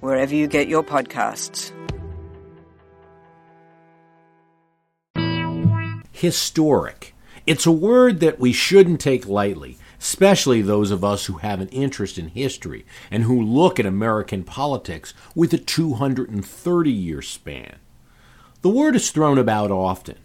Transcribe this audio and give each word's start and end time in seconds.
wherever 0.00 0.34
you 0.34 0.46
get 0.46 0.68
your 0.68 0.82
podcasts. 0.82 1.72
Historic. 6.12 7.14
It's 7.46 7.64
a 7.64 7.72
word 7.72 8.20
that 8.20 8.38
we 8.38 8.52
shouldn't 8.52 9.00
take 9.00 9.26
lightly, 9.26 9.78
especially 10.00 10.60
those 10.60 10.90
of 10.90 11.04
us 11.04 11.26
who 11.26 11.38
have 11.38 11.60
an 11.60 11.68
interest 11.68 12.18
in 12.18 12.28
history 12.28 12.84
and 13.10 13.22
who 13.22 13.40
look 13.40 13.80
at 13.80 13.86
American 13.86 14.44
politics 14.44 15.14
with 15.34 15.52
a 15.52 15.58
230 15.58 16.90
year 16.90 17.22
span. 17.22 17.76
The 18.62 18.68
word 18.68 18.96
is 18.96 19.10
thrown 19.10 19.38
about 19.38 19.70
often. 19.70 20.18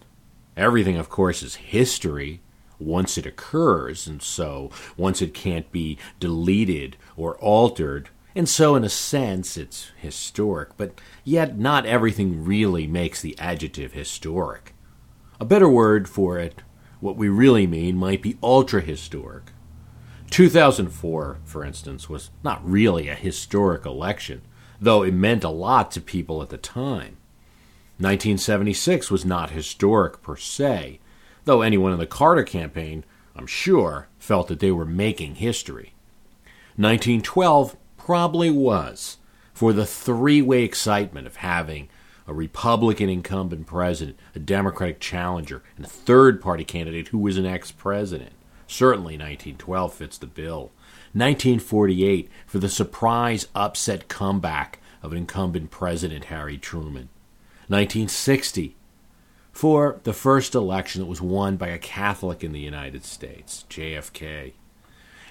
Everything, 0.58 0.98
of 0.98 1.10
course, 1.10 1.44
is 1.44 1.56
history 1.56 2.42
once 2.80 3.18
it 3.18 3.26
occurs, 3.26 4.08
and 4.08 4.22
so 4.22 4.72
once 4.98 5.22
it 5.22 5.34
can't 5.34 5.72
be 5.72 5.98
deleted 6.20 6.98
or 7.16 7.38
altered, 7.38 8.10
and 8.36 8.50
so, 8.50 8.76
in 8.76 8.84
a 8.84 8.90
sense, 8.90 9.58
it's 9.58 9.92
historic, 9.96 10.76
but 10.76 11.00
yet 11.24 11.58
not 11.58 11.86
everything 11.86 12.44
really 12.44 12.88
makes 12.88 13.22
the 13.22 13.38
adjective 13.38 13.94
historic. 13.94 14.74
A 15.40 15.46
better 15.46 15.70
word 15.70 16.10
for 16.10 16.40
it, 16.40 16.64
what 17.00 17.16
we 17.16 17.30
really 17.30 17.68
mean, 17.68 17.96
might 17.96 18.22
be 18.22 18.38
ultra 18.42 18.82
historic. 18.82 19.52
2004, 20.32 21.38
for 21.44 21.64
instance, 21.64 22.10
was 22.10 22.32
not 22.44 22.68
really 22.68 23.08
a 23.08 23.14
historic 23.14 23.86
election, 23.86 24.42
though 24.82 25.04
it 25.04 25.14
meant 25.14 25.44
a 25.44 25.50
lot 25.50 25.92
to 25.92 26.02
people 26.02 26.42
at 26.42 26.50
the 26.50 26.58
time. 26.58 27.18
1976 28.00 29.12
was 29.12 29.24
not 29.24 29.52
historic 29.52 30.24
per 30.24 30.36
se, 30.36 31.00
though 31.46 31.62
anyone 31.62 31.94
in 31.94 32.00
the 32.00 32.08
Carter 32.08 32.44
campaign, 32.44 33.06
I'm 33.36 33.46
sure, 33.46 34.08
felt 34.18 34.48
that 34.48 34.60
they 34.60 34.72
were 34.72 34.86
making 34.86 35.36
history. 35.36 35.94
1912 36.78 37.76
probably 38.06 38.52
was 38.52 39.18
for 39.54 39.72
the 39.72 39.86
three 39.86 40.42
way 40.42 40.64
excitement 40.64 41.26
of 41.26 41.38
having 41.38 41.88
a 42.28 42.34
Republican 42.34 43.10
incumbent 43.10 43.66
president, 43.66 44.18
a 44.36 44.40
Democratic 44.40 45.00
challenger, 45.00 45.64
and 45.78 45.86
a 45.86 45.90
third 45.90 46.42
party 46.42 46.66
candidate 46.66 47.10
who 47.10 47.18
was 47.18 47.38
an 47.38 47.46
ex 47.46 47.72
president. 47.72 48.34
Certainly 48.68 49.14
1912 49.14 49.94
fits 49.94 50.18
the 50.18 50.28
bill. 50.28 50.72
1948 51.14 52.30
for 52.46 52.60
the 52.60 52.70
surprise 52.70 53.48
upset 53.56 54.08
comeback 54.10 54.80
of 55.02 55.14
incumbent 55.14 55.72
President 55.72 56.26
Harry 56.26 56.58
Truman. 56.58 57.10
1960 57.68 58.76
for 59.54 60.02
the 60.04 60.14
first 60.14 60.56
election 60.56 61.02
that 61.02 61.08
was 61.08 61.22
won 61.22 61.56
by 61.56 61.68
a 61.68 61.78
Catholic 61.78 62.44
in 62.44 62.52
the 62.52 62.60
United 62.60 63.06
States, 63.06 63.66
JFK. 63.70 64.54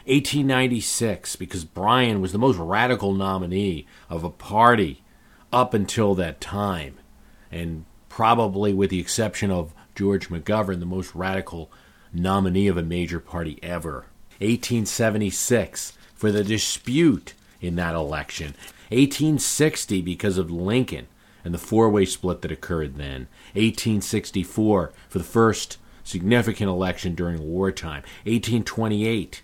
1896 0.06 1.36
because 1.36 1.64
Bryan 1.64 2.20
was 2.20 2.32
the 2.32 2.38
most 2.38 2.58
radical 2.58 3.12
nominee 3.12 3.86
of 4.10 4.24
a 4.24 4.30
party 4.30 5.02
up 5.52 5.74
until 5.74 6.14
that 6.14 6.40
time, 6.40 6.98
and 7.50 7.84
probably 8.08 8.72
with 8.72 8.90
the 8.90 9.00
exception 9.00 9.50
of 9.50 9.74
George 9.94 10.28
McGovern, 10.28 10.80
the 10.80 10.86
most 10.86 11.14
radical 11.14 11.70
nominee 12.12 12.68
of 12.68 12.76
a 12.76 12.82
major 12.82 13.20
party 13.20 13.58
ever. 13.62 14.06
1876 14.38 15.92
for 16.14 16.32
the 16.32 16.42
dispute 16.42 17.34
in 17.60 17.76
that 17.76 17.94
election. 17.94 18.54
1860 18.88 20.02
because 20.02 20.38
of 20.38 20.50
Lincoln 20.50 21.06
and 21.44 21.54
the 21.54 21.58
four 21.58 21.88
way 21.88 22.04
split 22.04 22.42
that 22.42 22.52
occurred 22.52 22.96
then. 22.96 23.28
1864 23.54 24.92
for 25.08 25.18
the 25.18 25.24
first 25.24 25.78
significant 26.04 26.68
election 26.68 27.14
during 27.14 27.42
wartime. 27.42 28.02
1828 28.24 29.42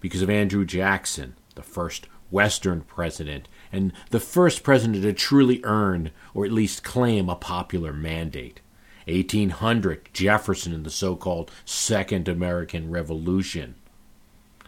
because 0.00 0.22
of 0.22 0.30
Andrew 0.30 0.64
Jackson, 0.64 1.34
the 1.54 1.62
first 1.62 2.06
Western 2.30 2.82
president, 2.82 3.48
and 3.72 3.92
the 4.10 4.20
first 4.20 4.62
president 4.62 5.02
to 5.02 5.12
truly 5.12 5.60
earn, 5.64 6.10
or 6.34 6.44
at 6.44 6.52
least 6.52 6.84
claim, 6.84 7.28
a 7.28 7.36
popular 7.36 7.92
mandate. 7.92 8.60
1800, 9.06 10.10
Jefferson 10.12 10.74
and 10.74 10.84
the 10.84 10.90
so 10.90 11.16
called 11.16 11.50
Second 11.64 12.28
American 12.28 12.90
Revolution. 12.90 13.74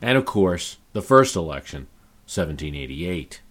And 0.01 0.17
of 0.17 0.25
course, 0.25 0.79
the 0.93 1.03
first 1.03 1.37
election, 1.37 1.89
1788. 2.25 3.43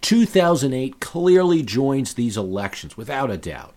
2008 0.00 0.98
clearly 0.98 1.62
joins 1.62 2.14
these 2.14 2.36
elections 2.36 2.96
without 2.96 3.30
a 3.30 3.36
doubt. 3.36 3.74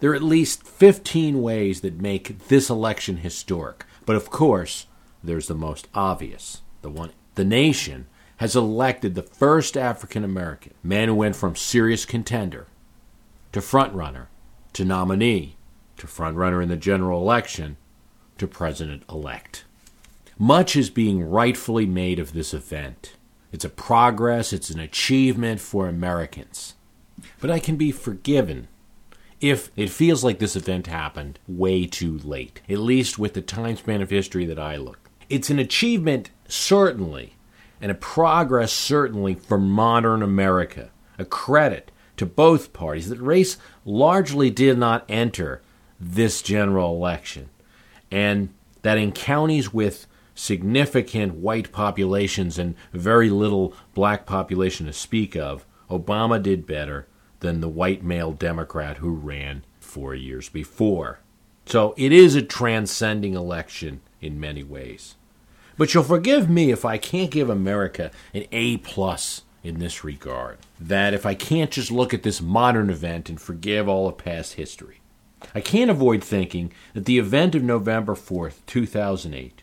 There 0.00 0.10
are 0.10 0.16
at 0.16 0.22
least 0.22 0.66
15 0.66 1.40
ways 1.40 1.80
that 1.80 2.00
make 2.00 2.48
this 2.48 2.68
election 2.68 3.18
historic, 3.18 3.84
but 4.04 4.16
of 4.16 4.30
course, 4.30 4.86
there's 5.26 5.48
the 5.48 5.54
most 5.54 5.88
obvious. 5.94 6.62
The 6.82 6.90
one 6.90 7.12
the 7.34 7.44
nation 7.44 8.06
has 8.38 8.56
elected 8.56 9.14
the 9.14 9.22
first 9.22 9.76
African 9.76 10.24
American 10.24 10.74
man 10.82 11.08
who 11.08 11.14
went 11.14 11.36
from 11.36 11.56
serious 11.56 12.04
contender 12.04 12.66
to 13.52 13.60
frontrunner 13.60 14.26
to 14.72 14.84
nominee 14.84 15.56
to 15.96 16.06
frontrunner 16.06 16.62
in 16.62 16.68
the 16.68 16.76
general 16.76 17.20
election 17.20 17.76
to 18.38 18.46
president 18.46 19.02
elect. 19.08 19.64
Much 20.38 20.76
is 20.76 20.90
being 20.90 21.22
rightfully 21.22 21.86
made 21.86 22.18
of 22.18 22.32
this 22.32 22.52
event. 22.52 23.14
It's 23.52 23.64
a 23.64 23.70
progress, 23.70 24.52
it's 24.52 24.68
an 24.68 24.80
achievement 24.80 25.60
for 25.60 25.88
Americans. 25.88 26.74
But 27.40 27.50
I 27.50 27.58
can 27.58 27.76
be 27.76 27.90
forgiven 27.90 28.68
if 29.40 29.70
it 29.76 29.88
feels 29.88 30.22
like 30.22 30.38
this 30.38 30.56
event 30.56 30.86
happened 30.86 31.38
way 31.48 31.86
too 31.86 32.18
late, 32.18 32.60
at 32.68 32.78
least 32.78 33.18
with 33.18 33.34
the 33.34 33.40
time 33.40 33.76
span 33.76 34.02
of 34.02 34.10
history 34.10 34.44
that 34.46 34.58
I 34.58 34.76
look. 34.76 35.05
It's 35.28 35.50
an 35.50 35.58
achievement, 35.58 36.30
certainly, 36.48 37.34
and 37.80 37.90
a 37.90 37.96
progress, 37.96 38.72
certainly, 38.72 39.34
for 39.34 39.58
modern 39.58 40.22
America. 40.22 40.90
A 41.18 41.24
credit 41.24 41.90
to 42.16 42.26
both 42.26 42.72
parties 42.72 43.08
that 43.08 43.20
race 43.20 43.56
largely 43.84 44.50
did 44.50 44.78
not 44.78 45.04
enter 45.08 45.62
this 45.98 46.42
general 46.42 46.94
election, 46.94 47.48
and 48.10 48.50
that 48.82 48.98
in 48.98 49.12
counties 49.12 49.72
with 49.72 50.06
significant 50.34 51.34
white 51.34 51.72
populations 51.72 52.58
and 52.58 52.74
very 52.92 53.30
little 53.30 53.74
black 53.94 54.26
population 54.26 54.86
to 54.86 54.92
speak 54.92 55.34
of, 55.34 55.64
Obama 55.90 56.42
did 56.42 56.66
better 56.66 57.06
than 57.40 57.60
the 57.60 57.68
white 57.68 58.02
male 58.04 58.32
Democrat 58.32 58.98
who 58.98 59.10
ran 59.10 59.64
four 59.80 60.14
years 60.14 60.48
before. 60.48 61.20
So 61.64 61.94
it 61.96 62.12
is 62.12 62.34
a 62.34 62.42
transcending 62.42 63.34
election 63.34 64.00
in 64.20 64.40
many 64.40 64.62
ways. 64.62 65.14
But 65.76 65.92
you'll 65.92 66.04
forgive 66.04 66.48
me 66.48 66.70
if 66.70 66.84
I 66.84 66.98
can't 66.98 67.30
give 67.30 67.50
America 67.50 68.10
an 68.32 68.44
A 68.52 68.78
plus 68.78 69.42
in 69.62 69.78
this 69.78 70.04
regard. 70.04 70.58
That 70.80 71.12
if 71.12 71.26
I 71.26 71.34
can't 71.34 71.70
just 71.70 71.90
look 71.90 72.14
at 72.14 72.22
this 72.22 72.40
modern 72.40 72.88
event 72.88 73.28
and 73.28 73.40
forgive 73.40 73.88
all 73.88 74.08
of 74.08 74.16
past 74.16 74.54
history. 74.54 75.00
I 75.54 75.60
can't 75.60 75.90
avoid 75.90 76.24
thinking 76.24 76.72
that 76.94 77.04
the 77.04 77.18
event 77.18 77.54
of 77.54 77.62
November 77.62 78.14
4th, 78.14 78.60
2008, 78.66 79.62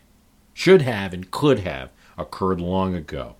should 0.52 0.82
have 0.82 1.12
and 1.12 1.30
could 1.30 1.60
have 1.60 1.90
occurred 2.16 2.60
long 2.60 2.94
ago, 2.94 3.34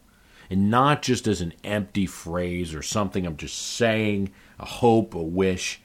and 0.50 0.68
not 0.68 1.00
just 1.00 1.28
as 1.28 1.40
an 1.40 1.52
empty 1.62 2.06
phrase 2.06 2.74
or 2.74 2.82
something 2.82 3.24
I'm 3.24 3.36
just 3.36 3.56
saying, 3.56 4.30
a 4.58 4.64
hope, 4.64 5.14
a 5.14 5.22
wish, 5.22 5.80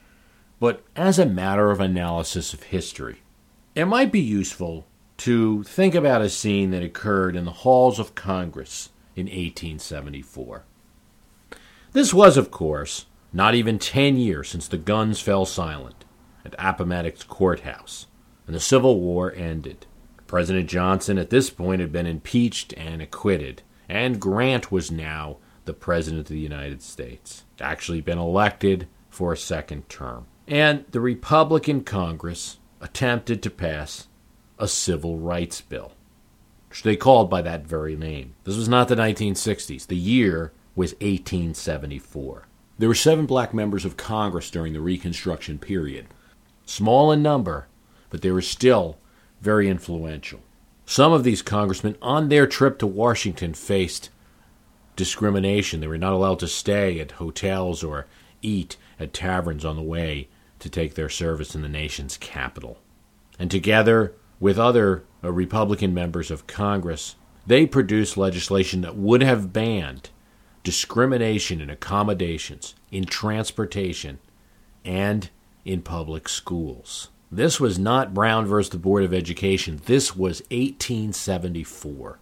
but 0.60 0.84
as 0.96 1.20
a 1.20 1.26
matter 1.26 1.70
of 1.70 1.80
analysis 1.80 2.54
of 2.54 2.64
history. 2.64 3.22
It 3.76 3.86
might 3.86 4.12
be 4.12 4.20
useful 4.20 4.88
to 5.20 5.64
think 5.64 5.96
about 5.96 6.22
a 6.22 6.30
scene 6.30 6.72
that 6.72 6.84
occurred 6.84 7.36
in 7.36 7.46
the 7.46 7.52
halls 7.52 8.00
of 8.00 8.16
Congress 8.16 8.90
in 9.16 9.26
1874. 9.26 10.64
This 11.92 12.14
was, 12.14 12.38
of 12.38 12.52
course, 12.52 13.06
not 13.34 13.56
even 13.56 13.80
10 13.80 14.18
years 14.18 14.50
since 14.50 14.68
the 14.68 14.78
guns 14.78 15.20
fell 15.20 15.46
silent 15.46 16.06
at 16.46 16.56
Appomattox 16.58 17.24
Courthouse 17.24 18.08
and 18.48 18.56
the 18.56 18.60
Civil 18.60 19.00
War 19.00 19.34
ended. 19.36 19.86
President 20.26 20.70
Johnson 20.70 21.18
at 21.18 21.30
this 21.30 21.50
point 21.50 21.82
had 21.82 21.92
been 21.92 22.06
impeached 22.06 22.74
and 22.78 23.02
acquitted, 23.02 23.62
and 23.88 24.20
Grant 24.20 24.72
was 24.72 24.92
now 24.92 25.38
the 25.66 25.74
President 25.74 26.22
of 26.22 26.28
the 26.28 26.40
United 26.40 26.82
States, 26.82 27.44
actually 27.60 28.02
been 28.02 28.18
elected 28.18 28.88
for 29.10 29.34
a 29.34 29.38
second 29.38 29.90
term. 29.90 30.26
And 30.48 30.86
the 30.92 31.00
Republican 31.00 31.84
Congress 31.84 32.58
attempted 32.82 33.44
to 33.44 33.50
pass 33.50 34.08
a 34.60 34.68
civil 34.68 35.18
rights 35.18 35.62
bill, 35.62 35.94
which 36.70 36.84
they 36.84 36.96
called 36.96 37.30
by 37.30 37.42
that 37.42 37.66
very 37.66 37.96
name. 37.96 38.36
This 38.44 38.58
was 38.58 38.70
not 38.70 38.88
the 38.88 38.96
1960s, 38.96 39.88
the 39.88 39.96
year 39.96 40.52
was 40.76 40.94
1874. 40.94 42.46
There 42.78 42.90
were 42.90 42.96
seven 42.96 43.26
black 43.26 43.54
members 43.54 43.84
of 43.84 43.98
Congress 43.98 44.50
during 44.50 44.74
the 44.74 44.80
Reconstruction 44.80 45.60
period. 45.60 46.08
Small 46.66 47.12
in 47.12 47.22
number, 47.22 47.68
but 48.10 48.22
they 48.22 48.32
were 48.32 48.42
still 48.42 48.98
very 49.42 49.68
influential. 49.68 50.40
Some 50.86 51.12
of 51.12 51.24
these 51.24 51.42
congressmen, 51.42 51.98
on 52.02 52.30
their 52.30 52.48
trip 52.48 52.80
to 52.80 52.88
Washington, 52.88 53.54
faced 53.54 54.10
discrimination. 54.96 55.82
They 55.82 55.88
were 55.88 55.98
not 55.98 56.14
allowed 56.14 56.40
to 56.40 56.48
stay 56.48 57.00
at 57.00 57.12
hotels 57.12 57.84
or 57.84 58.08
eat 58.42 58.78
at 59.00 59.14
taverns 59.14 59.64
on 59.64 59.76
the 59.76 59.82
way 59.82 60.30
to 60.60 60.70
take 60.70 60.96
their 60.96 61.10
service 61.10 61.56
in 61.56 61.62
the 61.62 61.70
nation's 61.70 62.18
capital. 62.18 62.80
And 63.38 63.50
together 63.52 64.14
with 64.40 64.58
other 64.58 65.04
uh, 65.24 65.32
Republican 65.32 65.94
members 65.94 66.32
of 66.32 66.48
Congress, 66.48 67.16
they 67.46 67.66
produced 67.66 68.18
legislation 68.18 68.82
that 68.82 68.96
would 68.96 69.22
have 69.22 69.54
banned 69.54 70.10
discrimination 70.64 71.62
in 71.62 71.70
accommodations, 71.70 72.76
in 72.92 73.06
transportation, 73.06 74.20
and 74.86 75.30
in 75.66 75.82
public 75.82 76.30
schools. 76.30 77.10
This 77.32 77.60
was 77.60 77.78
not 77.78 78.14
Brown 78.14 78.46
versus 78.46 78.72
the 78.72 78.78
Board 78.78 79.04
of 79.04 79.14
Education. 79.14 79.82
This 79.86 80.16
was 80.16 80.42
1874. 80.50 82.20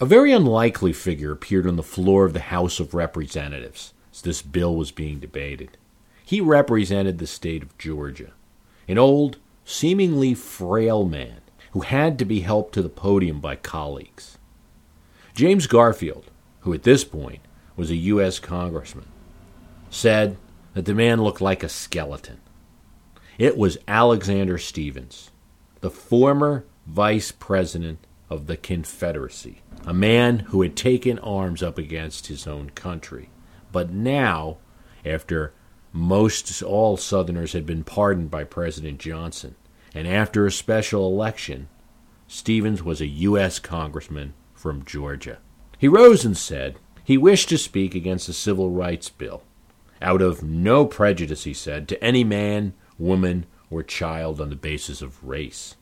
A 0.00 0.06
very 0.06 0.32
unlikely 0.32 0.92
figure 0.92 1.32
appeared 1.32 1.66
on 1.66 1.76
the 1.76 1.82
floor 1.82 2.24
of 2.24 2.32
the 2.32 2.40
House 2.40 2.80
of 2.80 2.94
Representatives 2.94 3.92
as 4.12 4.22
this 4.22 4.42
bill 4.42 4.74
was 4.74 4.90
being 4.90 5.18
debated. 5.18 5.76
He 6.24 6.40
represented 6.40 7.18
the 7.18 7.26
state 7.26 7.62
of 7.62 7.76
Georgia, 7.78 8.32
an 8.86 8.96
old, 8.96 9.38
seemingly 9.68 10.32
frail 10.32 11.04
man 11.04 11.42
who 11.72 11.80
had 11.80 12.18
to 12.18 12.24
be 12.24 12.40
helped 12.40 12.72
to 12.72 12.80
the 12.80 12.88
podium 12.88 13.38
by 13.38 13.54
colleagues. 13.54 14.38
James 15.34 15.66
Garfield, 15.66 16.30
who 16.60 16.72
at 16.72 16.84
this 16.84 17.04
point 17.04 17.40
was 17.76 17.90
a 17.90 17.96
U.S. 17.96 18.38
congressman, 18.38 19.08
said 19.90 20.38
that 20.72 20.86
the 20.86 20.94
man 20.94 21.22
looked 21.22 21.42
like 21.42 21.62
a 21.62 21.68
skeleton. 21.68 22.40
It 23.36 23.58
was 23.58 23.76
Alexander 23.86 24.56
Stephens, 24.56 25.30
the 25.80 25.90
former 25.90 26.64
vice 26.86 27.30
president 27.30 28.06
of 28.30 28.46
the 28.46 28.56
Confederacy, 28.56 29.60
a 29.84 29.92
man 29.92 30.38
who 30.38 30.62
had 30.62 30.76
taken 30.76 31.18
arms 31.18 31.62
up 31.62 31.76
against 31.76 32.28
his 32.28 32.46
own 32.46 32.70
country. 32.70 33.28
But 33.70 33.90
now, 33.90 34.56
after 35.04 35.52
most 35.92 36.62
all 36.62 36.96
Southerners 36.96 37.52
had 37.52 37.66
been 37.66 37.84
pardoned 37.84 38.30
by 38.30 38.44
President 38.44 38.98
Johnson, 38.98 39.54
and 39.94 40.06
after 40.06 40.46
a 40.46 40.52
special 40.52 41.06
election, 41.06 41.68
Stephens 42.26 42.82
was 42.82 43.00
a 43.00 43.06
U.S. 43.06 43.58
congressman 43.58 44.34
from 44.54 44.84
Georgia. 44.84 45.38
He 45.78 45.88
rose 45.88 46.24
and 46.24 46.36
said 46.36 46.78
he 47.04 47.16
wished 47.16 47.48
to 47.48 47.58
speak 47.58 47.94
against 47.94 48.26
the 48.26 48.32
Civil 48.32 48.70
Rights 48.70 49.08
Bill, 49.08 49.42
out 50.02 50.20
of 50.20 50.42
no 50.42 50.84
prejudice, 50.84 51.44
he 51.44 51.54
said, 51.54 51.88
to 51.88 52.04
any 52.04 52.22
man, 52.22 52.74
woman, 52.98 53.46
or 53.70 53.82
child 53.82 54.40
on 54.40 54.50
the 54.50 54.56
basis 54.56 55.00
of 55.00 55.24
race. 55.24 55.76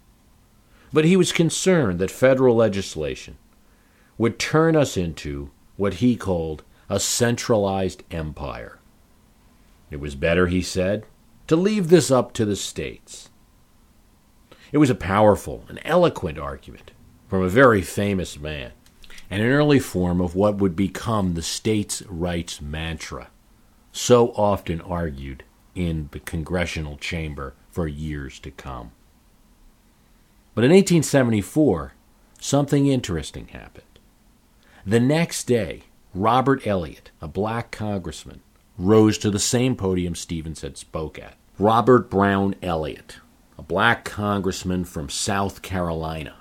But 0.92 1.04
he 1.04 1.16
was 1.16 1.32
concerned 1.32 1.98
that 1.98 2.10
federal 2.10 2.56
legislation 2.56 3.38
would 4.18 4.38
turn 4.38 4.76
us 4.76 4.96
into 4.96 5.50
what 5.76 5.94
he 5.94 6.16
called 6.16 6.62
a 6.88 7.00
centralized 7.00 8.02
empire. 8.10 8.78
It 9.90 10.00
was 10.00 10.14
better, 10.14 10.46
he 10.46 10.62
said, 10.62 11.06
to 11.46 11.56
leave 11.56 11.88
this 11.88 12.10
up 12.10 12.32
to 12.34 12.44
the 12.44 12.56
states. 12.56 13.30
It 14.72 14.78
was 14.78 14.90
a 14.90 14.94
powerful 14.94 15.64
and 15.68 15.80
eloquent 15.84 16.38
argument 16.38 16.90
from 17.28 17.42
a 17.42 17.48
very 17.48 17.82
famous 17.82 18.38
man 18.38 18.72
and 19.30 19.42
an 19.42 19.48
early 19.48 19.78
form 19.78 20.20
of 20.20 20.34
what 20.34 20.56
would 20.56 20.76
become 20.76 21.34
the 21.34 21.42
states' 21.42 22.02
rights 22.02 22.60
mantra, 22.60 23.28
so 23.92 24.30
often 24.30 24.80
argued 24.80 25.44
in 25.74 26.08
the 26.12 26.20
congressional 26.20 26.96
chamber 26.96 27.54
for 27.70 27.86
years 27.86 28.38
to 28.40 28.50
come. 28.50 28.92
But 30.54 30.64
in 30.64 30.70
1874, 30.70 31.92
something 32.40 32.86
interesting 32.86 33.48
happened. 33.48 33.84
The 34.86 35.00
next 35.00 35.44
day, 35.44 35.82
Robert 36.14 36.66
Elliott, 36.66 37.10
a 37.20 37.28
black 37.28 37.70
congressman, 37.70 38.40
rose 38.78 39.18
to 39.18 39.30
the 39.30 39.38
same 39.38 39.76
podium 39.76 40.14
Stephens 40.14 40.62
had 40.62 40.76
spoke 40.76 41.18
at. 41.18 41.36
Robert 41.58 42.10
Brown 42.10 42.54
Elliott, 42.62 43.18
a 43.58 43.62
black 43.62 44.04
congressman 44.04 44.84
from 44.84 45.08
South 45.08 45.62
Carolina, 45.62 46.34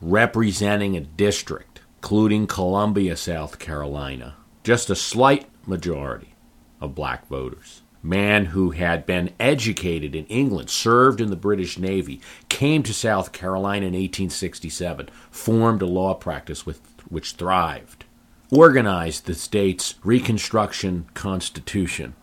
representing 0.00 0.96
a 0.96 1.00
district 1.00 1.72
including 2.02 2.48
Columbia, 2.48 3.16
South 3.16 3.60
Carolina, 3.60 4.34
just 4.64 4.90
a 4.90 4.96
slight 4.96 5.46
majority 5.68 6.34
of 6.80 6.96
black 6.96 7.28
voters. 7.28 7.82
Man 8.02 8.46
who 8.46 8.72
had 8.72 9.06
been 9.06 9.30
educated 9.38 10.16
in 10.16 10.26
England, 10.26 10.68
served 10.68 11.20
in 11.20 11.30
the 11.30 11.36
British 11.36 11.78
Navy, 11.78 12.20
came 12.48 12.82
to 12.82 12.92
South 12.92 13.30
Carolina 13.30 13.86
in 13.86 13.92
1867, 13.92 15.10
formed 15.30 15.80
a 15.80 15.86
law 15.86 16.12
practice 16.12 16.66
with, 16.66 16.80
which 17.08 17.34
thrived, 17.34 18.04
organized 18.52 19.24
the 19.24 19.34
state's 19.34 19.94
Reconstruction 20.04 21.06
Constitution, 21.14 22.14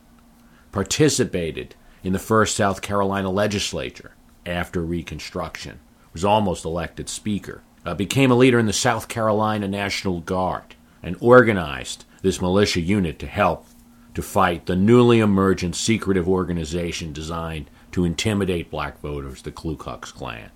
participated 0.71 1.73
in 2.03 2.13
the 2.13 2.19
first 2.19 2.55
South 2.55 2.83
Carolina 2.83 3.31
legislature 3.31 4.11
after 4.45 4.81
Reconstruction, 4.81 5.79
was 6.13 6.23
almost 6.23 6.65
elected 6.65 7.09
Speaker, 7.09 7.63
uh, 7.83 7.95
became 7.95 8.29
a 8.29 8.35
leader 8.35 8.59
in 8.59 8.67
the 8.67 8.73
South 8.73 9.07
Carolina 9.07 9.67
National 9.67 10.19
Guard 10.19 10.75
and 11.01 11.17
organized 11.19 12.05
this 12.21 12.39
militia 12.39 12.79
unit 12.79 13.17
to 13.17 13.25
help 13.25 13.65
to 14.13 14.21
fight 14.21 14.67
the 14.67 14.75
newly 14.75 15.19
emergent 15.19 15.75
secretive 15.75 16.29
organization 16.29 17.11
designed 17.11 17.71
to 17.91 18.05
intimidate 18.05 18.69
black 18.69 18.99
voters, 18.99 19.41
the 19.41 19.51
Ku 19.51 19.75
Klux 19.75 20.11
Klan. 20.11 20.51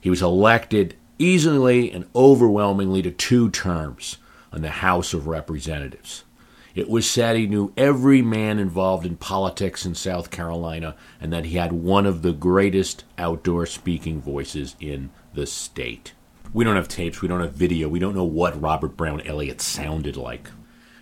He 0.00 0.10
was 0.10 0.22
elected 0.22 0.94
easily 1.18 1.90
and 1.90 2.06
overwhelmingly 2.14 3.02
to 3.02 3.10
two 3.10 3.50
terms 3.50 4.18
in 4.54 4.62
the 4.62 4.70
House 4.70 5.14
of 5.14 5.26
Representatives. 5.26 6.24
It 6.74 6.88
was 6.88 7.08
said 7.08 7.36
he 7.36 7.46
knew 7.46 7.72
every 7.76 8.20
man 8.20 8.58
involved 8.58 9.06
in 9.06 9.16
politics 9.16 9.86
in 9.86 9.94
South 9.94 10.30
Carolina 10.30 10.96
and 11.20 11.32
that 11.32 11.44
he 11.44 11.56
had 11.56 11.72
one 11.72 12.04
of 12.04 12.22
the 12.22 12.32
greatest 12.32 13.04
outdoor 13.16 13.66
speaking 13.66 14.20
voices 14.20 14.74
in 14.80 15.10
the 15.34 15.46
state. 15.46 16.12
We 16.52 16.64
don't 16.64 16.76
have 16.76 16.88
tapes, 16.88 17.22
we 17.22 17.28
don't 17.28 17.40
have 17.40 17.52
video, 17.52 17.88
we 17.88 18.00
don't 18.00 18.14
know 18.14 18.24
what 18.24 18.60
Robert 18.60 18.96
Brown 18.96 19.20
Elliott 19.22 19.60
sounded 19.60 20.16
like. 20.16 20.50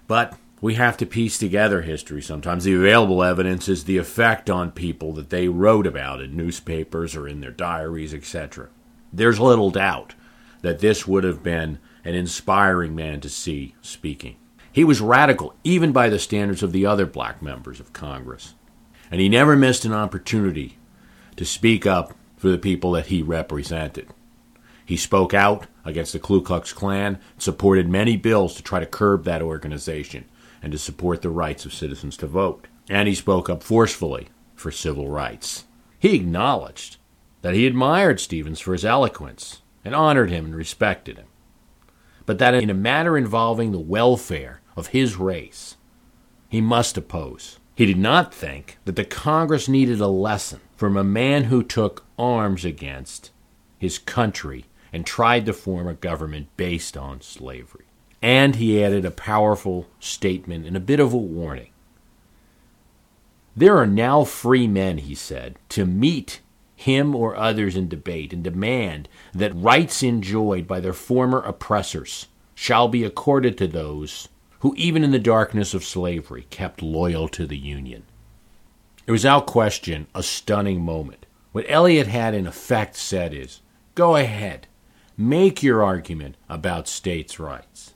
But 0.06 0.36
we 0.60 0.74
have 0.74 0.96
to 0.98 1.06
piece 1.06 1.38
together 1.38 1.82
history 1.82 2.22
sometimes. 2.22 2.64
The 2.64 2.74
available 2.74 3.22
evidence 3.22 3.68
is 3.68 3.84
the 3.84 3.98
effect 3.98 4.48
on 4.48 4.70
people 4.70 5.12
that 5.14 5.30
they 5.30 5.48
wrote 5.48 5.86
about 5.86 6.20
in 6.20 6.36
newspapers 6.36 7.16
or 7.16 7.26
in 7.26 7.40
their 7.40 7.50
diaries, 7.50 8.14
etc. 8.14 8.68
There's 9.12 9.40
little 9.40 9.70
doubt 9.70 10.14
that 10.60 10.78
this 10.78 11.06
would 11.06 11.24
have 11.24 11.42
been 11.42 11.78
an 12.04 12.14
inspiring 12.14 12.94
man 12.94 13.20
to 13.20 13.28
see 13.28 13.74
speaking. 13.80 14.36
He 14.70 14.84
was 14.84 15.00
radical, 15.00 15.54
even 15.64 15.92
by 15.92 16.08
the 16.08 16.18
standards 16.18 16.62
of 16.62 16.72
the 16.72 16.86
other 16.86 17.06
black 17.06 17.42
members 17.42 17.78
of 17.78 17.92
Congress. 17.92 18.54
And 19.10 19.20
he 19.20 19.28
never 19.28 19.54
missed 19.56 19.84
an 19.84 19.92
opportunity 19.92 20.78
to 21.36 21.44
speak 21.44 21.86
up 21.86 22.14
for 22.36 22.48
the 22.48 22.58
people 22.58 22.92
that 22.92 23.06
he 23.06 23.22
represented. 23.22 24.08
He 24.84 24.96
spoke 24.96 25.34
out 25.34 25.66
against 25.84 26.12
the 26.12 26.18
Ku 26.18 26.42
Klux 26.42 26.72
Klan, 26.72 27.18
supported 27.38 27.88
many 27.88 28.16
bills 28.16 28.54
to 28.54 28.62
try 28.62 28.80
to 28.80 28.86
curb 28.86 29.24
that 29.24 29.42
organization 29.42 30.24
and 30.62 30.72
to 30.72 30.78
support 30.78 31.22
the 31.22 31.30
rights 31.30 31.64
of 31.64 31.74
citizens 31.74 32.16
to 32.18 32.26
vote. 32.26 32.66
And 32.88 33.08
he 33.08 33.14
spoke 33.14 33.48
up 33.48 33.62
forcefully 33.62 34.28
for 34.54 34.70
civil 34.70 35.08
rights. 35.08 35.64
He 35.98 36.14
acknowledged 36.14 36.96
that 37.42 37.54
he 37.54 37.66
admired 37.66 38.20
Stephens 38.20 38.60
for 38.60 38.72
his 38.72 38.84
eloquence 38.84 39.62
and 39.84 39.94
honored 39.94 40.30
him 40.30 40.46
and 40.46 40.54
respected 40.54 41.18
him, 41.18 41.26
but 42.32 42.38
that 42.38 42.54
in 42.54 42.70
a 42.70 42.74
matter 42.74 43.18
involving 43.18 43.72
the 43.72 43.78
welfare 43.78 44.62
of 44.74 44.86
his 44.86 45.16
race, 45.16 45.76
he 46.48 46.62
must 46.62 46.96
oppose. 46.96 47.58
He 47.74 47.84
did 47.84 47.98
not 47.98 48.32
think 48.32 48.78
that 48.86 48.96
the 48.96 49.04
Congress 49.04 49.68
needed 49.68 50.00
a 50.00 50.06
lesson 50.06 50.60
from 50.74 50.96
a 50.96 51.04
man 51.04 51.44
who 51.44 51.62
took 51.62 52.06
arms 52.18 52.64
against 52.64 53.32
his 53.78 53.98
country 53.98 54.64
and 54.94 55.04
tried 55.04 55.44
to 55.44 55.52
form 55.52 55.86
a 55.86 55.92
government 55.92 56.48
based 56.56 56.96
on 56.96 57.20
slavery. 57.20 57.84
And 58.22 58.56
he 58.56 58.82
added 58.82 59.04
a 59.04 59.10
powerful 59.10 59.88
statement 60.00 60.64
and 60.64 60.74
a 60.74 60.80
bit 60.80 61.00
of 61.00 61.12
a 61.12 61.18
warning. 61.18 61.72
There 63.54 63.76
are 63.76 63.86
now 63.86 64.24
free 64.24 64.66
men, 64.66 64.96
he 64.96 65.14
said, 65.14 65.58
to 65.68 65.84
meet 65.84 66.40
him 66.82 67.14
or 67.14 67.36
others 67.36 67.76
in 67.76 67.88
debate 67.88 68.32
and 68.32 68.42
demand 68.42 69.08
that 69.34 69.54
rights 69.54 70.02
enjoyed 70.02 70.66
by 70.66 70.80
their 70.80 70.92
former 70.92 71.40
oppressors 71.40 72.26
shall 72.54 72.88
be 72.88 73.04
accorded 73.04 73.56
to 73.58 73.66
those 73.66 74.28
who, 74.60 74.74
even 74.76 75.02
in 75.02 75.10
the 75.10 75.18
darkness 75.18 75.74
of 75.74 75.84
slavery, 75.84 76.46
kept 76.50 76.82
loyal 76.82 77.28
to 77.28 77.46
the 77.46 77.58
Union. 77.58 78.04
It 79.06 79.12
was 79.12 79.22
without 79.22 79.46
question 79.46 80.06
a 80.14 80.22
stunning 80.22 80.82
moment. 80.82 81.26
What 81.50 81.66
Elliott 81.68 82.06
had 82.06 82.34
in 82.34 82.46
effect 82.46 82.96
said 82.96 83.34
is, 83.34 83.60
Go 83.94 84.16
ahead, 84.16 84.68
Make 85.16 85.62
your 85.62 85.84
argument 85.84 86.36
about 86.48 86.88
states' 86.88 87.38
rights. 87.38 87.94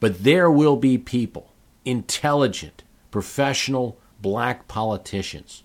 But 0.00 0.24
there 0.24 0.50
will 0.50 0.76
be 0.76 0.96
people, 0.96 1.52
intelligent, 1.84 2.84
professional 3.10 3.98
black 4.20 4.66
politicians, 4.66 5.62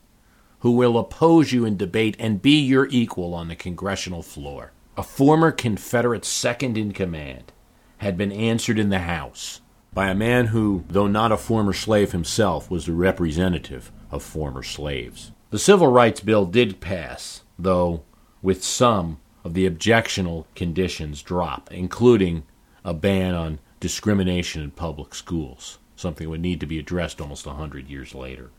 who 0.63 0.71
will 0.71 0.97
oppose 0.97 1.51
you 1.51 1.65
in 1.65 1.75
debate 1.75 2.15
and 2.17 2.41
be 2.41 2.57
your 2.57 2.87
equal 2.89 3.33
on 3.33 3.49
the 3.49 3.55
congressional 3.55 4.21
floor. 4.21 4.71
A 4.95 5.03
former 5.03 5.51
Confederate 5.51 6.23
second 6.23 6.77
in 6.77 6.93
command 6.93 7.51
had 7.97 8.17
been 8.17 8.31
answered 8.31 8.79
in 8.79 8.87
the 8.87 8.99
House 8.99 9.59
by 9.93 10.07
a 10.07 10.15
man 10.15 10.47
who, 10.47 10.85
though 10.87 11.07
not 11.07 11.33
a 11.33 11.37
former 11.37 11.73
slave 11.73 12.13
himself, 12.13 12.71
was 12.71 12.85
the 12.85 12.93
representative 12.93 13.91
of 14.09 14.23
former 14.23 14.63
slaves. 14.63 15.33
The 15.49 15.59
Civil 15.59 15.87
Rights 15.87 16.21
Bill 16.21 16.45
did 16.45 16.79
pass, 16.79 17.43
though 17.59 18.03
with 18.41 18.63
some 18.63 19.19
of 19.43 19.55
the 19.55 19.65
objectionable 19.65 20.47
conditions 20.55 21.21
dropped, 21.21 21.73
including 21.73 22.43
a 22.85 22.93
ban 22.93 23.33
on 23.33 23.59
discrimination 23.81 24.61
in 24.61 24.71
public 24.71 25.13
schools, 25.13 25.79
something 25.97 26.23
that 26.23 26.29
would 26.29 26.39
need 26.39 26.61
to 26.61 26.65
be 26.65 26.79
addressed 26.79 27.19
almost 27.19 27.45
a 27.45 27.51
hundred 27.51 27.89
years 27.89 28.15
later. 28.15 28.49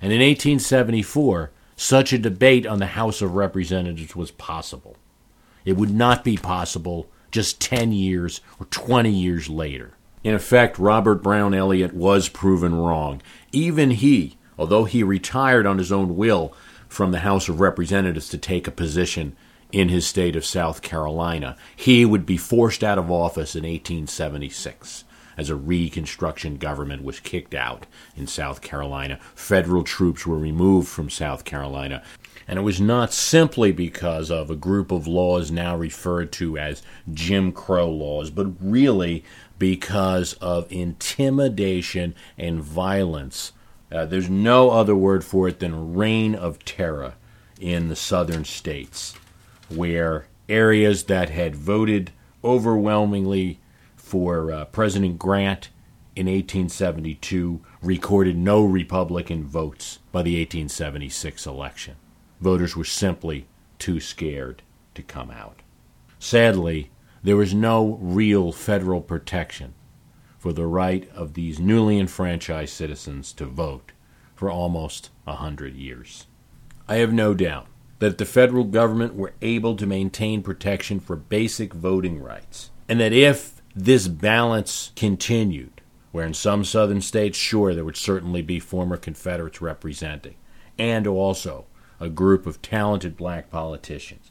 And 0.00 0.12
in 0.12 0.20
1874, 0.20 1.50
such 1.76 2.12
a 2.12 2.18
debate 2.18 2.66
on 2.66 2.78
the 2.78 2.86
House 2.86 3.22
of 3.22 3.34
Representatives 3.34 4.14
was 4.14 4.30
possible. 4.30 4.96
It 5.64 5.76
would 5.76 5.90
not 5.90 6.24
be 6.24 6.36
possible 6.36 7.08
just 7.30 7.60
10 7.60 7.92
years 7.92 8.40
or 8.60 8.66
20 8.66 9.10
years 9.10 9.48
later. 9.48 9.94
In 10.22 10.34
effect, 10.34 10.78
Robert 10.78 11.16
Brown 11.16 11.52
Elliott 11.52 11.92
was 11.92 12.28
proven 12.28 12.74
wrong. 12.74 13.20
Even 13.52 13.90
he, 13.90 14.36
although 14.58 14.84
he 14.84 15.02
retired 15.02 15.66
on 15.66 15.78
his 15.78 15.90
own 15.90 16.16
will 16.16 16.54
from 16.88 17.10
the 17.10 17.20
House 17.20 17.48
of 17.48 17.60
Representatives 17.60 18.28
to 18.28 18.38
take 18.38 18.66
a 18.66 18.72
position 18.72 19.36
in 19.72 19.88
his 19.88 20.06
state 20.06 20.36
of 20.36 20.44
South 20.44 20.80
Carolina, 20.80 21.56
he 21.74 22.04
would 22.04 22.24
be 22.24 22.36
forced 22.36 22.84
out 22.84 22.98
of 22.98 23.10
office 23.10 23.56
in 23.56 23.64
1876 23.64 25.04
as 25.36 25.50
a 25.50 25.56
Reconstruction 25.56 26.56
government 26.56 27.02
was 27.02 27.20
kicked 27.20 27.54
out 27.54 27.86
in 28.16 28.26
South 28.26 28.60
Carolina. 28.60 29.18
Federal 29.34 29.82
troops 29.82 30.26
were 30.26 30.38
removed 30.38 30.88
from 30.88 31.10
South 31.10 31.44
Carolina. 31.44 32.02
And 32.46 32.58
it 32.58 32.62
was 32.62 32.80
not 32.80 33.12
simply 33.12 33.72
because 33.72 34.30
of 34.30 34.50
a 34.50 34.56
group 34.56 34.90
of 34.90 35.06
laws 35.06 35.50
now 35.50 35.76
referred 35.76 36.30
to 36.32 36.58
as 36.58 36.82
Jim 37.12 37.52
Crow 37.52 37.90
laws, 37.90 38.30
but 38.30 38.48
really 38.60 39.24
because 39.58 40.34
of 40.34 40.70
intimidation 40.70 42.14
and 42.36 42.62
violence. 42.62 43.52
Uh, 43.90 44.04
there's 44.04 44.28
no 44.28 44.70
other 44.70 44.94
word 44.94 45.24
for 45.24 45.48
it 45.48 45.60
than 45.60 45.94
reign 45.94 46.34
of 46.34 46.64
terror 46.64 47.14
in 47.60 47.88
the 47.88 47.96
southern 47.96 48.44
states, 48.44 49.14
where 49.68 50.26
areas 50.48 51.04
that 51.04 51.30
had 51.30 51.54
voted 51.54 52.10
overwhelmingly 52.42 53.58
for 54.14 54.52
uh, 54.52 54.64
President 54.66 55.18
Grant 55.18 55.70
in 56.14 56.26
1872 56.26 57.60
recorded 57.82 58.36
no 58.36 58.64
Republican 58.64 59.42
votes 59.42 59.98
by 60.12 60.22
the 60.22 60.38
1876 60.38 61.44
election. 61.46 61.96
Voters 62.40 62.76
were 62.76 62.84
simply 62.84 63.48
too 63.80 63.98
scared 63.98 64.62
to 64.94 65.02
come 65.02 65.32
out. 65.32 65.62
Sadly, 66.20 66.92
there 67.24 67.36
was 67.36 67.52
no 67.54 67.98
real 68.00 68.52
federal 68.52 69.00
protection 69.00 69.74
for 70.38 70.52
the 70.52 70.68
right 70.68 71.10
of 71.12 71.34
these 71.34 71.58
newly 71.58 71.98
enfranchised 71.98 72.72
citizens 72.72 73.32
to 73.32 73.46
vote 73.46 73.90
for 74.36 74.48
almost 74.48 75.10
a 75.26 75.34
hundred 75.34 75.74
years. 75.74 76.28
I 76.86 76.98
have 76.98 77.12
no 77.12 77.34
doubt 77.34 77.66
that 77.98 78.06
if 78.06 78.16
the 78.18 78.24
federal 78.24 78.62
government 78.62 79.16
were 79.16 79.34
able 79.42 79.74
to 79.74 79.86
maintain 79.86 80.40
protection 80.40 81.00
for 81.00 81.16
basic 81.16 81.74
voting 81.74 82.22
rights, 82.22 82.70
and 82.88 83.00
that 83.00 83.12
if 83.12 83.53
this 83.74 84.06
balance 84.08 84.92
continued, 84.94 85.80
where 86.12 86.26
in 86.26 86.34
some 86.34 86.64
southern 86.64 87.00
states, 87.00 87.36
sure, 87.36 87.74
there 87.74 87.84
would 87.84 87.96
certainly 87.96 88.40
be 88.40 88.60
former 88.60 88.96
Confederates 88.96 89.60
representing, 89.60 90.36
and 90.78 91.06
also 91.06 91.66
a 91.98 92.08
group 92.08 92.46
of 92.46 92.62
talented 92.62 93.16
black 93.16 93.50
politicians, 93.50 94.30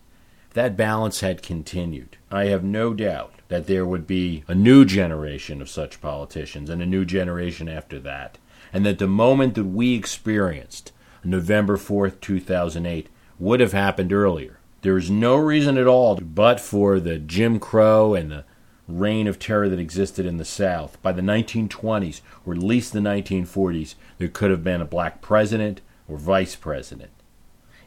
that 0.53 0.77
balance 0.77 1.19
had 1.21 1.41
continued, 1.41 2.17
I 2.31 2.45
have 2.45 2.63
no 2.63 2.93
doubt 2.93 3.33
that 3.47 3.67
there 3.67 3.85
would 3.85 4.07
be 4.07 4.43
a 4.47 4.55
new 4.55 4.85
generation 4.85 5.61
of 5.61 5.69
such 5.69 6.01
politicians 6.01 6.69
and 6.69 6.81
a 6.81 6.85
new 6.85 7.05
generation 7.05 7.67
after 7.67 7.99
that, 7.99 8.37
and 8.71 8.85
that 8.85 8.99
the 8.99 9.07
moment 9.07 9.55
that 9.55 9.65
we 9.65 9.95
experienced, 9.95 10.91
November 11.23 11.77
4th, 11.77 12.21
2008, 12.21 13.09
would 13.39 13.59
have 13.59 13.73
happened 13.73 14.13
earlier. 14.13 14.59
There 14.83 14.97
is 14.97 15.09
no 15.09 15.35
reason 15.35 15.77
at 15.77 15.87
all 15.87 16.15
but 16.15 16.59
for 16.59 16.99
the 16.99 17.17
Jim 17.17 17.59
Crow 17.59 18.13
and 18.13 18.31
the 18.31 18.45
reign 18.87 19.27
of 19.27 19.39
terror 19.39 19.69
that 19.69 19.79
existed 19.79 20.25
in 20.25 20.37
the 20.37 20.45
South. 20.45 21.01
By 21.01 21.11
the 21.11 21.21
1920s, 21.21 22.21
or 22.45 22.53
at 22.53 22.59
least 22.59 22.93
the 22.93 22.99
1940s, 22.99 23.95
there 24.17 24.27
could 24.27 24.51
have 24.51 24.63
been 24.63 24.81
a 24.81 24.85
black 24.85 25.21
president 25.21 25.81
or 26.07 26.17
vice 26.17 26.55
president. 26.55 27.11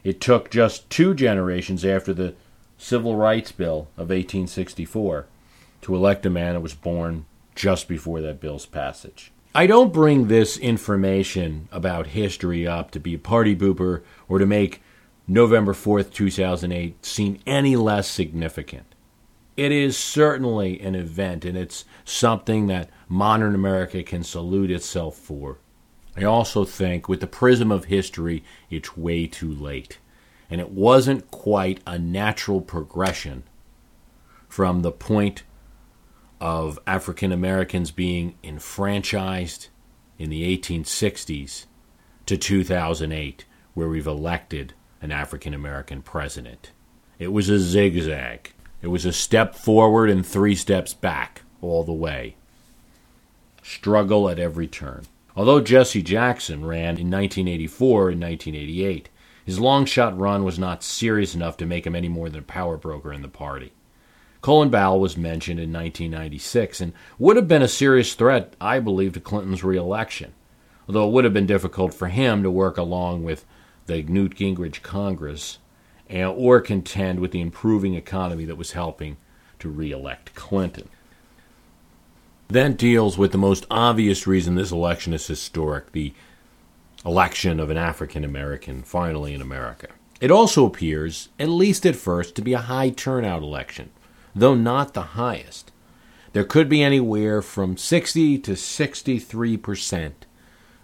It 0.03 0.21
took 0.21 0.49
just 0.49 0.89
two 0.89 1.13
generations 1.13 1.83
after 1.85 2.13
the 2.13 2.33
Civil 2.77 3.15
Rights 3.15 3.51
Bill 3.51 3.89
of 3.97 4.09
1864 4.09 5.25
to 5.81 5.95
elect 5.95 6.25
a 6.25 6.29
man 6.29 6.53
that 6.53 6.61
was 6.61 6.73
born 6.73 7.25
just 7.55 7.87
before 7.87 8.21
that 8.21 8.39
bill's 8.39 8.65
passage. 8.65 9.31
I 9.55 9.65
don't 9.65 9.91
bring 9.91 10.27
this 10.27 10.57
information 10.57 11.67
about 11.71 12.07
history 12.07 12.67
up 12.67 12.91
to 12.91 12.99
be 12.99 13.15
a 13.15 13.19
party 13.19 13.55
booper 13.55 14.03
or 14.29 14.37
to 14.37 14.45
make 14.45 14.81
November 15.27 15.73
4th, 15.73 16.13
2008 16.13 17.03
seem 17.05 17.39
any 17.45 17.75
less 17.75 18.07
significant. 18.07 18.85
It 19.57 19.71
is 19.71 19.97
certainly 19.97 20.79
an 20.79 20.95
event, 20.95 21.43
and 21.43 21.57
it's 21.57 21.83
something 22.05 22.67
that 22.67 22.89
modern 23.09 23.55
America 23.55 24.03
can 24.03 24.23
salute 24.23 24.71
itself 24.71 25.17
for. 25.17 25.57
I 26.15 26.23
also 26.23 26.63
think, 26.63 27.09
with 27.09 27.19
the 27.19 27.27
prism 27.27 27.71
of 27.71 27.85
history, 27.85 28.43
it's 28.69 28.95
way 28.95 29.27
too 29.27 29.51
late 29.51 29.97
and 30.49 30.61
it 30.61 30.71
wasn't 30.71 31.29
quite 31.31 31.81
a 31.85 31.99
natural 31.99 32.61
progression 32.61 33.43
from 34.47 34.81
the 34.81 34.91
point 34.91 35.43
of 36.39 36.79
African 36.87 37.31
Americans 37.31 37.91
being 37.91 38.35
enfranchised 38.43 39.67
in 40.17 40.29
the 40.29 40.57
1860s 40.57 41.65
to 42.25 42.37
2008, 42.37 43.45
where 43.73 43.87
we've 43.87 44.07
elected 44.07 44.73
an 45.01 45.11
African 45.11 45.53
American 45.53 46.01
president. 46.01 46.71
It 47.19 47.31
was 47.31 47.49
a 47.49 47.59
zigzag. 47.59 48.53
It 48.87 48.91
was 48.91 49.05
a 49.05 49.11
step 49.11 49.53
forward 49.53 50.09
and 50.09 50.25
three 50.25 50.55
steps 50.55 50.93
back 50.93 51.41
all 51.61 51.83
the 51.83 51.91
way. 51.91 52.37
Struggle 53.61 54.29
at 54.29 54.39
every 54.39 54.65
turn. 54.65 55.03
Although 55.35 55.59
Jesse 55.59 56.01
Jackson 56.01 56.63
ran 56.63 56.97
in 56.97 57.11
1984 57.11 58.11
and 58.11 58.21
1988, 58.21 59.09
his 59.43 59.59
long 59.59 59.83
shot 59.83 60.17
run 60.17 60.45
was 60.45 60.57
not 60.57 60.85
serious 60.85 61.35
enough 61.35 61.57
to 61.57 61.65
make 61.65 61.85
him 61.85 61.95
any 61.95 62.07
more 62.07 62.29
than 62.29 62.39
a 62.39 62.43
power 62.43 62.77
broker 62.77 63.11
in 63.11 63.23
the 63.23 63.27
party. 63.27 63.73
Colin 64.39 64.71
Powell 64.71 65.01
was 65.01 65.17
mentioned 65.17 65.59
in 65.59 65.73
1996 65.73 66.79
and 66.79 66.93
would 67.19 67.35
have 67.35 67.49
been 67.49 67.61
a 67.61 67.67
serious 67.67 68.13
threat, 68.13 68.55
I 68.61 68.79
believe, 68.79 69.11
to 69.15 69.19
Clinton's 69.19 69.65
reelection, 69.65 70.33
although 70.87 71.09
it 71.09 71.11
would 71.11 71.25
have 71.25 71.33
been 71.33 71.45
difficult 71.45 71.93
for 71.93 72.07
him 72.07 72.41
to 72.41 72.49
work 72.49 72.77
along 72.77 73.25
with 73.25 73.43
the 73.87 74.03
Newt 74.03 74.37
Gingrich 74.37 74.81
Congress 74.81 75.57
or 76.11 76.61
contend 76.61 77.19
with 77.19 77.31
the 77.31 77.41
improving 77.41 77.93
economy 77.93 78.45
that 78.45 78.57
was 78.57 78.71
helping 78.71 79.17
to 79.59 79.69
reelect 79.69 80.35
Clinton. 80.35 80.89
That 82.49 82.77
deals 82.77 83.17
with 83.17 83.31
the 83.31 83.37
most 83.37 83.65
obvious 83.69 84.25
reason 84.25 84.55
this 84.55 84.71
election 84.71 85.13
is 85.13 85.27
historic 85.27 85.91
the 85.91 86.13
election 87.05 87.59
of 87.59 87.69
an 87.69 87.77
African 87.77 88.23
American 88.23 88.83
finally 88.83 89.33
in 89.33 89.41
America. 89.41 89.87
It 90.19 90.31
also 90.31 90.65
appears, 90.65 91.29
at 91.39 91.49
least 91.49 91.85
at 91.85 91.95
first, 91.95 92.35
to 92.35 92.41
be 92.41 92.53
a 92.53 92.59
high 92.59 92.89
turnout 92.89 93.43
election, 93.43 93.91
though 94.33 94.55
not 94.55 94.93
the 94.93 95.01
highest. 95.01 95.71
There 96.33 96.43
could 96.43 96.69
be 96.69 96.81
anywhere 96.81 97.41
from 97.41 97.77
60 97.77 98.39
to 98.39 98.55
63 98.55 99.57
percent 99.57 100.25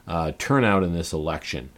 uh, 0.07 0.33
turnout 0.37 0.83
in 0.83 0.93
this 0.93 1.13
election, 1.13 1.69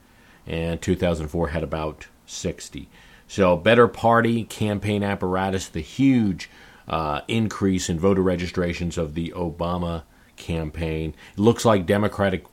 and 0.48 0.82
2004 0.82 1.50
had 1.50 1.64
about 1.64 2.08
60. 2.26 2.90
So, 3.28 3.58
better 3.58 3.88
party 3.88 4.44
campaign 4.44 5.04
apparatus, 5.04 5.68
the 5.68 5.82
huge 5.82 6.50
uh, 6.88 7.22
increase 7.28 7.90
in 7.90 8.00
voter 8.00 8.22
registrations 8.22 8.98
of 8.98 9.16
the 9.16 9.34
Obama 9.36 10.04
campaign. 10.36 11.16
It 11.34 11.40
looks 11.40 11.66
like 11.66 11.86
Democratic 11.86 12.46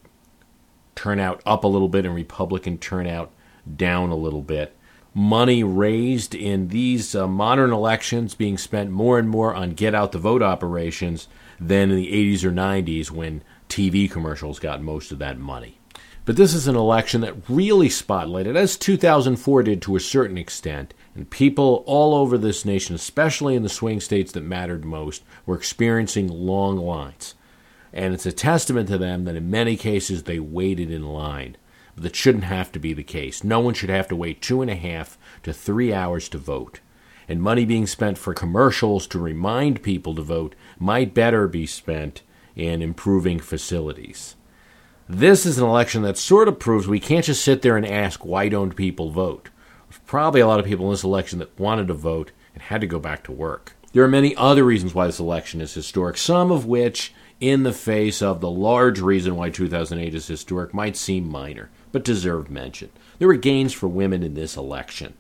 turnout 0.95 1.43
up 1.45 1.65
a 1.65 1.69
little 1.69 1.89
bit 1.89 2.07
and 2.07 2.15
Republican 2.15 2.79
turnout 2.79 3.33
down 3.77 4.11
a 4.11 4.17
little 4.17 4.43
bit. 4.43 4.77
Money 5.15 5.63
raised 5.63 6.35
in 6.35 6.69
these 6.69 7.15
uh, 7.15 7.27
modern 7.29 7.71
elections 7.71 8.35
being 8.35 8.57
spent 8.57 8.91
more 8.91 9.19
and 9.19 9.29
more 9.29 9.55
on 9.55 9.71
get 9.73 9.95
out 9.95 10.13
the 10.13 10.19
vote 10.19 10.43
operations 10.43 11.29
than 11.61 11.91
in 11.91 11.97
the 11.97 12.13
80s 12.13 12.45
or 12.45 12.51
90s 12.51 13.11
when 13.11 13.43
TV 13.69 14.11
commercials 14.11 14.59
got 14.59 14.81
most 14.81 15.13
of 15.13 15.19
that 15.19 15.39
money. 15.39 15.79
But 16.25 16.37
this 16.37 16.55
is 16.55 16.69
an 16.69 16.77
election 16.77 17.21
that 17.23 17.49
really 17.49 17.89
spotlighted, 17.89 18.55
as 18.55 18.77
2004 18.77 19.65
did 19.65 19.83
to 19.83 19.97
a 19.97 20.01
certain 20.01 20.39
extent, 20.39 20.95
and 21.17 21.29
people 21.29 21.83
all 21.85 22.15
over 22.15 22.39
this 22.39 22.65
nation, 22.65 22.95
especially 22.95 23.57
in 23.57 23.65
the 23.65 23.69
swing 23.69 23.99
states 23.99 24.31
that 24.33 24.45
mattered 24.45 24.85
most, 24.85 25.25
were 25.47 25.57
experiencing 25.57 26.29
long 26.29 26.77
lines 26.77 27.35
And 27.93 28.15
it's 28.15 28.25
a 28.25 28.31
testament 28.31 28.89
to 28.89 28.99
them 28.99 29.25
that 29.25 29.35
in 29.35 29.51
many 29.51 29.77
cases 29.77 30.23
they 30.23 30.39
waited 30.39 30.93
in 30.93 31.03
line. 31.09 31.57
But 31.97 32.05
that 32.05 32.17
shouldn't 32.17 32.45
have 32.45 32.71
to 32.73 32.79
be 32.79 32.93
the 32.93 33.03
case. 33.03 33.43
No 33.43 33.59
one 33.59 33.75
should 33.75 33.91
have 33.91 34.07
to 34.09 34.17
wait 34.17 34.41
two 34.41 34.63
and 34.63 34.71
a 34.71 34.77
half 34.77 35.19
to 35.43 35.53
three 35.53 35.93
hours 35.93 36.29
to 36.29 36.39
vote. 36.39 36.79
And 37.29 37.43
money 37.43 37.65
being 37.65 37.89
spent 37.89 38.17
for 38.17 38.33
commercials 38.33 39.09
to 39.09 39.19
remind 39.19 39.83
people 39.83 40.15
to 40.15 40.23
vote 40.23 40.55
might 40.79 41.15
better 41.15 41.49
be 41.49 41.67
spent 41.67 42.23
in 42.55 42.81
improving 42.81 43.41
facilities. 43.41 44.37
This 45.09 45.47
is 45.47 45.59
an 45.59 45.65
election 45.65 46.03
that 46.03 46.17
sort 46.17 46.47
of 46.47 46.61
proves 46.61 46.87
we 46.87 47.01
can't 47.01 47.25
just 47.25 47.45
sit 47.45 47.63
there 47.63 47.77
and 47.77 47.85
ask, 47.85 48.25
why 48.25 48.49
don't 48.49 48.77
people 48.77 49.11
vote? 49.11 49.51
There's 49.89 50.01
probably 50.07 50.41
a 50.41 50.47
lot 50.47 50.61
of 50.61 50.67
people 50.67 50.87
in 50.87 50.93
this 50.93 51.03
election 51.03 51.41
that 51.41 51.59
wanted 51.59 51.89
to 51.89 51.95
vote 51.95 52.31
and 52.55 52.63
had 52.63 52.81
to 52.83 52.87
go 52.87 53.01
back 53.01 53.25
to 53.25 53.33
work. 53.33 53.75
There 53.93 54.05
are 54.05 54.09
many 54.09 54.35
other 54.37 54.65
reasons 54.65 54.95
why 54.95 55.07
this 55.07 55.19
election 55.19 55.61
is 55.61 55.75
historic, 55.75 56.17
some 56.17 56.53
of 56.53 56.67
which, 56.67 57.13
in 57.41 57.65
the 57.65 57.73
face 57.73 58.23
of 58.23 58.41
the 58.41 58.51
large 58.51 59.01
reason 59.01 59.35
why 59.35 59.51
2008 59.51 60.15
is 60.15 60.29
historic, 60.29 60.73
might 60.73 60.97
seem 60.97 61.29
minor, 61.29 61.69
but 61.91 62.05
deserve 62.05 62.49
mention. 62.49 62.91
There 63.19 63.29
were 63.29 63.35
gains 63.35 63.73
for 63.73 63.89
women 63.89 64.23
in 64.23 64.35
this 64.35 64.57
election. 64.57 65.15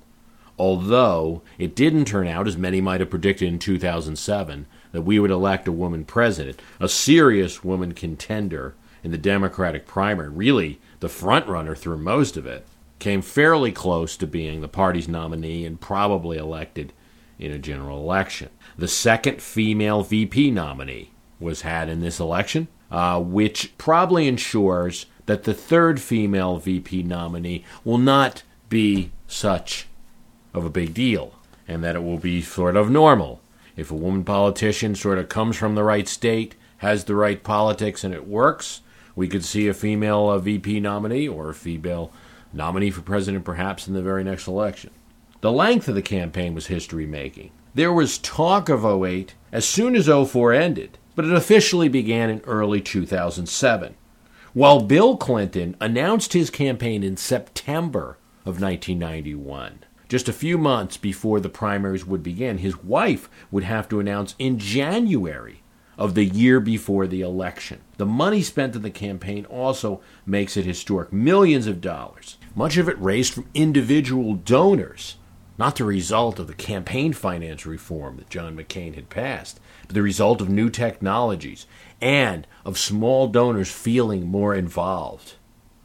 Although 0.58 1.42
it 1.58 1.74
didn't 1.74 2.04
turn 2.04 2.28
out, 2.28 2.46
as 2.46 2.56
many 2.56 2.80
might 2.80 3.00
have 3.00 3.10
predicted 3.10 3.48
in 3.48 3.58
2007, 3.58 4.66
that 4.92 5.02
we 5.02 5.18
would 5.18 5.30
elect 5.30 5.66
a 5.66 5.72
woman 5.72 6.04
president, 6.04 6.62
a 6.78 6.88
serious 6.88 7.64
woman 7.64 7.92
contender 7.92 8.74
in 9.02 9.10
the 9.10 9.18
Democratic 9.18 9.86
primary, 9.86 10.28
really 10.28 10.80
the 11.00 11.08
front 11.08 11.46
runner 11.46 11.74
through 11.74 11.98
most 11.98 12.36
of 12.36 12.46
it, 12.46 12.66
came 12.98 13.22
fairly 13.22 13.72
close 13.72 14.16
to 14.16 14.26
being 14.26 14.60
the 14.60 14.68
party's 14.68 15.08
nominee 15.08 15.66
and 15.66 15.80
probably 15.80 16.38
elected 16.38 16.92
in 17.38 17.50
a 17.50 17.58
general 17.58 17.98
election. 17.98 18.48
The 18.78 18.88
second 18.88 19.42
female 19.42 20.02
VP 20.02 20.52
nominee 20.52 21.10
was 21.40 21.62
had 21.62 21.88
in 21.88 22.00
this 22.00 22.20
election, 22.20 22.68
uh, 22.90 23.20
which 23.20 23.76
probably 23.76 24.28
ensures 24.28 25.06
that 25.26 25.44
the 25.44 25.54
third 25.54 26.00
female 26.00 26.58
VP 26.58 27.02
nominee 27.02 27.64
will 27.84 27.98
not 27.98 28.42
be 28.68 29.10
such 29.26 29.86
of 30.54 30.64
a 30.64 30.70
big 30.70 30.94
deal 30.94 31.34
and 31.66 31.82
that 31.82 31.96
it 31.96 32.04
will 32.04 32.18
be 32.18 32.42
sort 32.42 32.76
of 32.76 32.90
normal. 32.90 33.40
If 33.76 33.90
a 33.90 33.94
woman 33.94 34.24
politician 34.24 34.94
sort 34.94 35.18
of 35.18 35.28
comes 35.28 35.56
from 35.56 35.74
the 35.74 35.84
right 35.84 36.06
state, 36.06 36.54
has 36.78 37.04
the 37.04 37.14
right 37.14 37.42
politics, 37.42 38.04
and 38.04 38.12
it 38.12 38.26
works, 38.26 38.80
we 39.14 39.28
could 39.28 39.44
see 39.44 39.68
a 39.68 39.74
female 39.74 40.28
uh, 40.28 40.38
VP 40.38 40.80
nominee 40.80 41.28
or 41.28 41.50
a 41.50 41.54
female 41.54 42.12
nominee 42.52 42.90
for 42.90 43.02
president 43.02 43.44
perhaps 43.44 43.86
in 43.86 43.94
the 43.94 44.02
very 44.02 44.24
next 44.24 44.46
election. 44.46 44.90
The 45.40 45.52
length 45.52 45.88
of 45.88 45.94
the 45.94 46.02
campaign 46.02 46.54
was 46.54 46.66
history 46.68 47.06
making. 47.06 47.50
There 47.74 47.92
was 47.92 48.18
talk 48.18 48.68
of 48.68 48.84
08 48.84 49.34
as 49.50 49.64
soon 49.64 49.96
as 49.96 50.06
04 50.06 50.52
ended, 50.52 50.98
but 51.14 51.24
it 51.24 51.32
officially 51.32 51.88
began 51.88 52.30
in 52.30 52.40
early 52.40 52.80
2007. 52.80 53.94
While 54.52 54.80
Bill 54.82 55.16
Clinton 55.16 55.76
announced 55.80 56.34
his 56.34 56.50
campaign 56.50 57.02
in 57.02 57.16
September 57.16 58.18
of 58.44 58.60
1991, 58.60 59.84
just 60.08 60.28
a 60.28 60.32
few 60.32 60.58
months 60.58 60.98
before 60.98 61.40
the 61.40 61.48
primaries 61.48 62.04
would 62.04 62.22
begin, 62.22 62.58
his 62.58 62.82
wife 62.82 63.30
would 63.50 63.64
have 63.64 63.88
to 63.88 63.98
announce 63.98 64.34
in 64.38 64.58
January 64.58 65.61
of 66.02 66.14
the 66.14 66.24
year 66.24 66.58
before 66.58 67.06
the 67.06 67.20
election. 67.20 67.80
The 67.96 68.04
money 68.04 68.42
spent 68.42 68.74
in 68.74 68.82
the 68.82 68.90
campaign 68.90 69.44
also 69.44 70.00
makes 70.26 70.56
it 70.56 70.64
historic 70.64 71.12
millions 71.12 71.68
of 71.68 71.80
dollars, 71.80 72.38
much 72.56 72.76
of 72.76 72.88
it 72.88 73.00
raised 73.00 73.32
from 73.32 73.48
individual 73.54 74.34
donors, 74.34 75.14
not 75.58 75.76
the 75.76 75.84
result 75.84 76.40
of 76.40 76.48
the 76.48 76.54
campaign 76.54 77.12
finance 77.12 77.64
reform 77.64 78.16
that 78.16 78.30
John 78.30 78.56
McCain 78.56 78.96
had 78.96 79.10
passed, 79.10 79.60
but 79.86 79.94
the 79.94 80.02
result 80.02 80.40
of 80.40 80.48
new 80.48 80.70
technologies 80.70 81.66
and 82.00 82.48
of 82.64 82.78
small 82.78 83.28
donors 83.28 83.70
feeling 83.70 84.26
more 84.26 84.56
involved, 84.56 85.34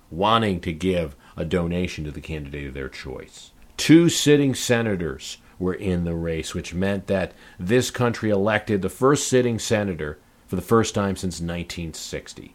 wanting 0.10 0.62
to 0.62 0.74
give 0.74 1.16
a 1.36 1.46
donation 1.46 2.06
to 2.06 2.12
the 2.12 2.22
candidate 2.22 2.66
of 2.66 2.74
their 2.74 2.90
choice. 2.90 3.52
Two 3.78 4.10
sitting 4.10 4.56
senators 4.56 5.38
were 5.60 5.74
in 5.74 6.04
the 6.04 6.16
race, 6.16 6.54
which 6.54 6.74
meant 6.74 7.08
that 7.08 7.34
this 7.60 7.92
country 7.92 8.30
elected 8.30 8.82
the 8.82 8.90
first 8.90 9.28
sitting 9.28 9.60
senator 9.60 10.20
for 10.48 10.56
the 10.56 10.62
first 10.62 10.96
time 10.96 11.16
since 11.16 11.36
1960. 11.36 12.54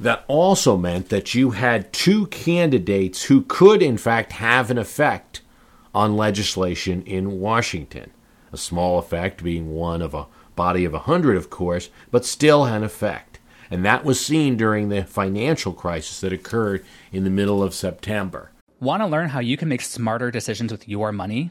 That 0.00 0.24
also 0.28 0.76
meant 0.76 1.08
that 1.08 1.34
you 1.34 1.50
had 1.50 1.92
two 1.92 2.26
candidates 2.28 3.24
who 3.24 3.42
could, 3.42 3.82
in 3.82 3.98
fact, 3.98 4.32
have 4.32 4.70
an 4.70 4.78
effect 4.78 5.40
on 5.94 6.16
legislation 6.16 7.02
in 7.02 7.40
Washington. 7.40 8.12
A 8.52 8.56
small 8.56 8.98
effect 8.98 9.42
being 9.42 9.72
one 9.74 10.00
of 10.00 10.14
a 10.14 10.26
body 10.54 10.84
of 10.84 10.92
100, 10.92 11.36
of 11.36 11.50
course, 11.50 11.90
but 12.10 12.24
still 12.24 12.64
an 12.64 12.84
effect. 12.84 13.38
And 13.70 13.84
that 13.84 14.04
was 14.04 14.24
seen 14.24 14.56
during 14.56 14.88
the 14.88 15.04
financial 15.04 15.72
crisis 15.72 16.20
that 16.20 16.32
occurred 16.32 16.84
in 17.12 17.24
the 17.24 17.30
middle 17.30 17.62
of 17.62 17.74
September. 17.74 18.50
Want 18.80 19.02
to 19.02 19.06
learn 19.06 19.30
how 19.30 19.40
you 19.40 19.56
can 19.56 19.68
make 19.68 19.82
smarter 19.82 20.30
decisions 20.30 20.70
with 20.70 20.88
your 20.88 21.12
money? 21.12 21.50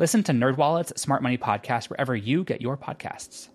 Listen 0.00 0.22
to 0.22 0.32
NerdWallet's 0.32 0.98
Smart 0.98 1.22
Money 1.22 1.36
Podcast 1.36 1.90
wherever 1.90 2.16
you 2.16 2.42
get 2.42 2.62
your 2.62 2.78
podcasts. 2.78 3.50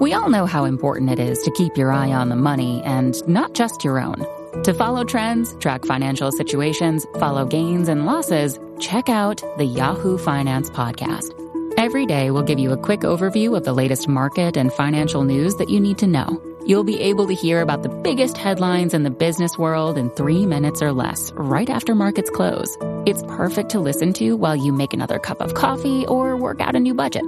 We 0.00 0.14
all 0.14 0.30
know 0.30 0.46
how 0.46 0.64
important 0.64 1.10
it 1.10 1.18
is 1.18 1.42
to 1.42 1.50
keep 1.50 1.76
your 1.76 1.92
eye 1.92 2.10
on 2.10 2.30
the 2.30 2.36
money 2.36 2.82
and 2.84 3.14
not 3.28 3.52
just 3.52 3.84
your 3.84 4.00
own. 4.00 4.24
To 4.62 4.72
follow 4.72 5.04
trends, 5.04 5.54
track 5.56 5.84
financial 5.84 6.32
situations, 6.32 7.06
follow 7.18 7.44
gains 7.44 7.90
and 7.90 8.06
losses, 8.06 8.58
check 8.80 9.10
out 9.10 9.42
the 9.58 9.66
Yahoo 9.66 10.16
Finance 10.16 10.70
Podcast. 10.70 11.34
Every 11.76 12.06
day, 12.06 12.30
we'll 12.30 12.42
give 12.42 12.58
you 12.58 12.72
a 12.72 12.78
quick 12.78 13.00
overview 13.00 13.58
of 13.58 13.64
the 13.64 13.74
latest 13.74 14.08
market 14.08 14.56
and 14.56 14.72
financial 14.72 15.22
news 15.22 15.54
that 15.56 15.68
you 15.68 15.80
need 15.80 15.98
to 15.98 16.06
know. 16.06 16.42
You'll 16.66 16.82
be 16.82 17.00
able 17.00 17.26
to 17.26 17.34
hear 17.34 17.60
about 17.60 17.82
the 17.82 17.90
biggest 17.90 18.38
headlines 18.38 18.94
in 18.94 19.02
the 19.02 19.10
business 19.10 19.58
world 19.58 19.98
in 19.98 20.08
three 20.10 20.46
minutes 20.46 20.80
or 20.80 20.92
less, 20.92 21.30
right 21.32 21.68
after 21.68 21.94
markets 21.94 22.30
close. 22.30 22.74
It's 23.08 23.22
perfect 23.22 23.70
to 23.70 23.80
listen 23.80 24.12
to 24.20 24.36
while 24.36 24.54
you 24.54 24.70
make 24.70 24.92
another 24.92 25.18
cup 25.18 25.40
of 25.40 25.54
coffee 25.54 26.04
or 26.04 26.36
work 26.36 26.60
out 26.60 26.76
a 26.76 26.78
new 26.78 26.92
budget. 26.92 27.24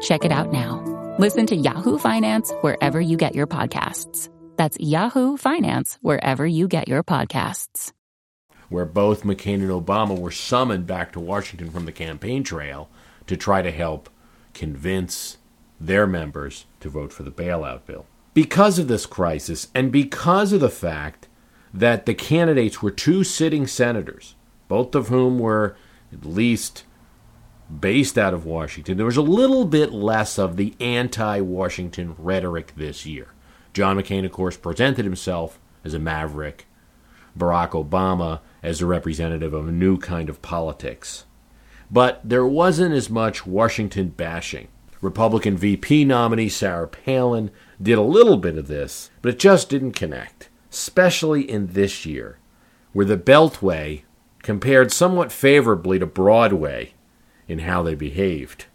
Check 0.00 0.24
it 0.24 0.30
out 0.30 0.52
now. 0.52 0.84
Listen 1.18 1.46
to 1.46 1.56
Yahoo 1.56 1.98
Finance 1.98 2.52
wherever 2.60 3.00
you 3.00 3.16
get 3.16 3.34
your 3.34 3.48
podcasts. 3.48 4.28
That's 4.56 4.78
Yahoo 4.78 5.36
Finance 5.36 5.98
wherever 6.00 6.46
you 6.46 6.68
get 6.68 6.86
your 6.86 7.02
podcasts. 7.02 7.90
Where 8.68 8.84
both 8.84 9.24
McCain 9.24 9.54
and 9.54 9.70
Obama 9.70 10.16
were 10.16 10.30
summoned 10.30 10.86
back 10.86 11.10
to 11.14 11.18
Washington 11.18 11.72
from 11.72 11.86
the 11.86 11.90
campaign 11.90 12.44
trail 12.44 12.88
to 13.26 13.36
try 13.36 13.62
to 13.62 13.72
help 13.72 14.08
convince 14.54 15.38
their 15.80 16.06
members 16.06 16.66
to 16.78 16.88
vote 16.88 17.12
for 17.12 17.24
the 17.24 17.32
bailout 17.32 17.84
bill 17.84 18.06
because 18.32 18.78
of 18.78 18.86
this 18.86 19.06
crisis 19.06 19.66
and 19.74 19.90
because 19.90 20.52
of 20.52 20.60
the 20.60 20.70
fact 20.70 21.26
that 21.74 22.06
the 22.06 22.14
candidates 22.14 22.80
were 22.80 22.92
two 22.92 23.24
sitting 23.24 23.66
senators, 23.66 24.35
both 24.68 24.94
of 24.94 25.08
whom 25.08 25.38
were 25.38 25.76
at 26.12 26.24
least 26.24 26.84
based 27.80 28.16
out 28.16 28.34
of 28.34 28.44
Washington, 28.44 28.96
there 28.96 29.06
was 29.06 29.16
a 29.16 29.22
little 29.22 29.64
bit 29.64 29.92
less 29.92 30.38
of 30.38 30.56
the 30.56 30.74
anti 30.80 31.40
Washington 31.40 32.14
rhetoric 32.18 32.74
this 32.76 33.06
year. 33.06 33.28
John 33.72 33.96
McCain, 33.98 34.24
of 34.24 34.32
course, 34.32 34.56
presented 34.56 35.04
himself 35.04 35.58
as 35.84 35.94
a 35.94 35.98
maverick, 35.98 36.66
Barack 37.38 37.70
Obama 37.70 38.40
as 38.62 38.80
a 38.80 38.86
representative 38.86 39.52
of 39.52 39.68
a 39.68 39.72
new 39.72 39.98
kind 39.98 40.28
of 40.28 40.42
politics. 40.42 41.24
But 41.90 42.20
there 42.24 42.46
wasn't 42.46 42.94
as 42.94 43.10
much 43.10 43.46
Washington 43.46 44.08
bashing. 44.08 44.68
Republican 45.00 45.56
VP 45.56 46.04
nominee 46.04 46.48
Sarah 46.48 46.88
Palin 46.88 47.50
did 47.80 47.98
a 47.98 48.02
little 48.02 48.38
bit 48.38 48.56
of 48.56 48.66
this, 48.66 49.10
but 49.22 49.34
it 49.34 49.38
just 49.38 49.68
didn't 49.68 49.92
connect, 49.92 50.48
especially 50.72 51.48
in 51.48 51.68
this 51.68 52.06
year 52.06 52.38
where 52.96 53.04
the 53.04 53.18
Beltway 53.18 54.04
compared 54.46 54.92
somewhat 54.92 55.32
favorably 55.32 55.98
to 55.98 56.06
Broadway 56.06 56.92
in 57.48 57.58
how 57.58 57.82
they 57.82 57.96
behaved. 57.96 58.66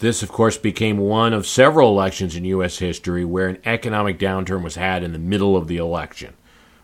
This, 0.00 0.22
of 0.22 0.30
course, 0.30 0.58
became 0.58 0.98
one 0.98 1.32
of 1.32 1.46
several 1.46 1.88
elections 1.88 2.36
in 2.36 2.44
U.S. 2.44 2.76
history 2.76 3.24
where 3.24 3.48
an 3.48 3.56
economic 3.64 4.18
downturn 4.18 4.62
was 4.62 4.74
had 4.74 5.02
in 5.02 5.14
the 5.14 5.18
middle 5.18 5.56
of 5.56 5.66
the 5.66 5.78
election. 5.78 6.34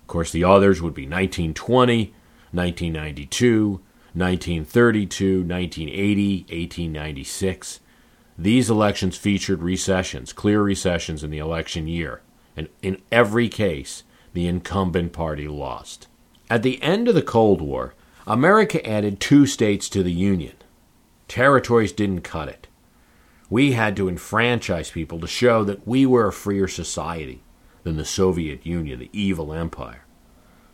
Of 0.01 0.07
course, 0.07 0.33
the 0.33 0.43
others 0.43 0.81
would 0.81 0.95
be 0.95 1.03
1920, 1.03 2.15
1992, 2.51 3.73
1932, 4.15 5.41
1980, 5.41 6.39
1896. 6.39 7.81
These 8.39 8.71
elections 8.71 9.19
featured 9.19 9.63
recessions, 9.63 10.33
clear 10.33 10.63
recessions 10.63 11.23
in 11.23 11.31
the 11.31 11.37
election 11.37 11.87
year, 11.87 12.23
and 12.57 12.71
in 12.81 13.03
every 13.13 13.51
case, 13.51 14.03
the 14.33 14.47
incumbent 14.47 15.13
party 15.13 15.47
lost. 15.47 16.07
At 16.49 16.63
the 16.63 16.83
end 16.83 17.07
of 17.07 17.15
the 17.15 17.21
Cold 17.21 17.61
War, 17.61 17.95
America 18.27 18.85
added 18.87 19.21
two 19.21 19.47
states 19.47 19.89
to 19.89 20.03
the 20.03 20.13
Union. 20.13 20.55
Territories 21.29 21.93
didn't 21.93 22.23
cut 22.23 22.49
it. 22.49 22.67
We 23.49 23.73
had 23.73 23.97
to 23.97 24.09
enfranchise 24.09 24.91
people 24.91 25.21
to 25.21 25.27
show 25.27 25.65
that 25.65 25.87
we 25.87 26.07
were 26.07 26.29
a 26.29 26.33
freer 26.33 26.69
society 26.69 27.43
than 27.83 27.97
the 27.97 28.05
Soviet 28.05 28.65
Union, 28.65 28.99
the 28.99 29.11
evil 29.13 29.53
empire. 29.53 30.05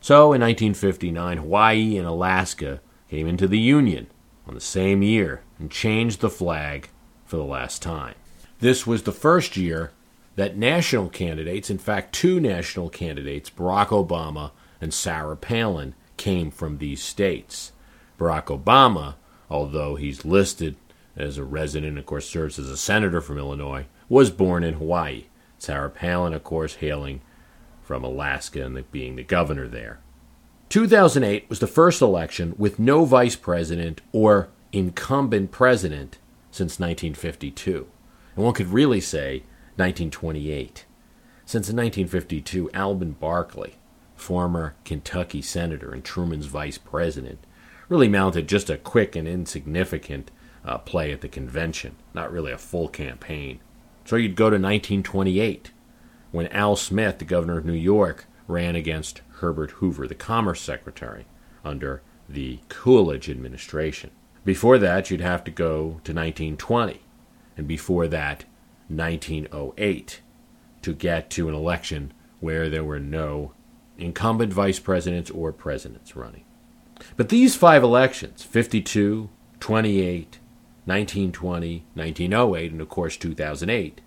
So 0.00 0.32
in 0.32 0.40
1959, 0.40 1.38
Hawaii 1.38 1.96
and 1.96 2.06
Alaska 2.06 2.80
came 3.08 3.26
into 3.26 3.48
the 3.48 3.58
Union 3.58 4.08
on 4.46 4.54
the 4.54 4.60
same 4.60 5.02
year 5.02 5.42
and 5.58 5.70
changed 5.70 6.20
the 6.20 6.30
flag 6.30 6.90
for 7.24 7.36
the 7.36 7.44
last 7.44 7.82
time. 7.82 8.14
This 8.60 8.86
was 8.86 9.02
the 9.02 9.12
first 9.12 9.56
year 9.56 9.92
that 10.36 10.56
national 10.56 11.08
candidates, 11.08 11.70
in 11.70 11.78
fact, 11.78 12.14
two 12.14 12.40
national 12.40 12.90
candidates, 12.90 13.50
Barack 13.50 13.88
Obama 13.88 14.52
and 14.80 14.92
Sarah 14.92 15.36
Palin, 15.36 15.94
came 16.16 16.50
from 16.50 16.78
these 16.78 17.02
states. 17.02 17.72
Barack 18.18 18.46
Obama, 18.46 19.14
although 19.50 19.96
he's 19.96 20.24
listed 20.24 20.76
as 21.16 21.38
a 21.38 21.44
resident, 21.44 21.98
of 21.98 22.06
course, 22.06 22.28
serves 22.28 22.58
as 22.58 22.68
a 22.68 22.76
senator 22.76 23.20
from 23.20 23.38
Illinois, 23.38 23.86
was 24.08 24.30
born 24.30 24.64
in 24.64 24.74
Hawaii. 24.74 25.26
Sarah 25.58 25.90
Palin, 25.90 26.34
of 26.34 26.44
course, 26.44 26.76
hailing 26.76 27.20
from 27.82 28.04
Alaska 28.04 28.64
and 28.64 28.90
being 28.90 29.16
the 29.16 29.22
governor 29.22 29.68
there. 29.68 30.00
2008 30.68 31.48
was 31.48 31.60
the 31.60 31.66
first 31.66 32.02
election 32.02 32.54
with 32.58 32.78
no 32.78 33.04
vice 33.04 33.36
president 33.36 34.00
or 34.12 34.48
incumbent 34.72 35.52
president 35.52 36.18
since 36.50 36.80
1952. 36.80 37.86
And 38.34 38.44
one 38.44 38.54
could 38.54 38.68
really 38.68 39.00
say 39.00 39.44
1928. 39.76 40.84
Since 41.44 41.68
1952, 41.68 42.70
Alben 42.74 43.18
Barkley, 43.18 43.76
former 44.16 44.74
Kentucky 44.84 45.42
senator 45.42 45.92
and 45.92 46.04
Truman's 46.04 46.46
vice 46.46 46.78
president, 46.78 47.38
really 47.88 48.08
mounted 48.08 48.48
just 48.48 48.70
a 48.70 48.76
quick 48.76 49.14
and 49.14 49.28
insignificant 49.28 50.30
uh, 50.64 50.78
play 50.78 51.12
at 51.12 51.20
the 51.20 51.28
convention, 51.28 51.96
not 52.14 52.32
really 52.32 52.52
a 52.52 52.58
full 52.58 52.88
campaign. 52.88 53.60
So 54.04 54.16
you'd 54.16 54.36
go 54.36 54.50
to 54.50 54.56
1928, 54.56 55.70
when 56.32 56.48
Al 56.48 56.76
Smith, 56.76 57.18
the 57.18 57.24
governor 57.24 57.58
of 57.58 57.64
New 57.64 57.72
York, 57.72 58.26
ran 58.48 58.74
against 58.76 59.22
Herbert 59.40 59.72
Hoover, 59.72 60.06
the 60.06 60.14
Commerce 60.14 60.60
Secretary, 60.60 61.26
under 61.64 62.02
the 62.28 62.60
Coolidge 62.68 63.30
administration. 63.30 64.10
Before 64.44 64.78
that, 64.78 65.10
you'd 65.10 65.20
have 65.20 65.44
to 65.44 65.50
go 65.50 66.00
to 66.04 66.12
1920, 66.12 67.00
and 67.56 67.66
before 67.66 68.06
that, 68.08 68.44
1908, 68.88 70.20
to 70.82 70.94
get 70.94 71.30
to 71.30 71.48
an 71.48 71.54
election 71.54 72.12
where 72.40 72.68
there 72.68 72.84
were 72.84 73.00
no 73.00 73.52
incumbent 73.98 74.52
vice 74.52 74.78
presidents 74.78 75.30
or 75.30 75.52
presidents 75.52 76.16
running. 76.16 76.44
But 77.16 77.28
these 77.28 77.56
five 77.56 77.82
elections 77.82 78.42
52, 78.42 79.28
28, 79.60 80.38
1920, 80.84 81.84
1908, 81.94 82.72
and 82.72 82.80
of 82.80 82.88
course 82.88 83.16
2008 83.16 84.00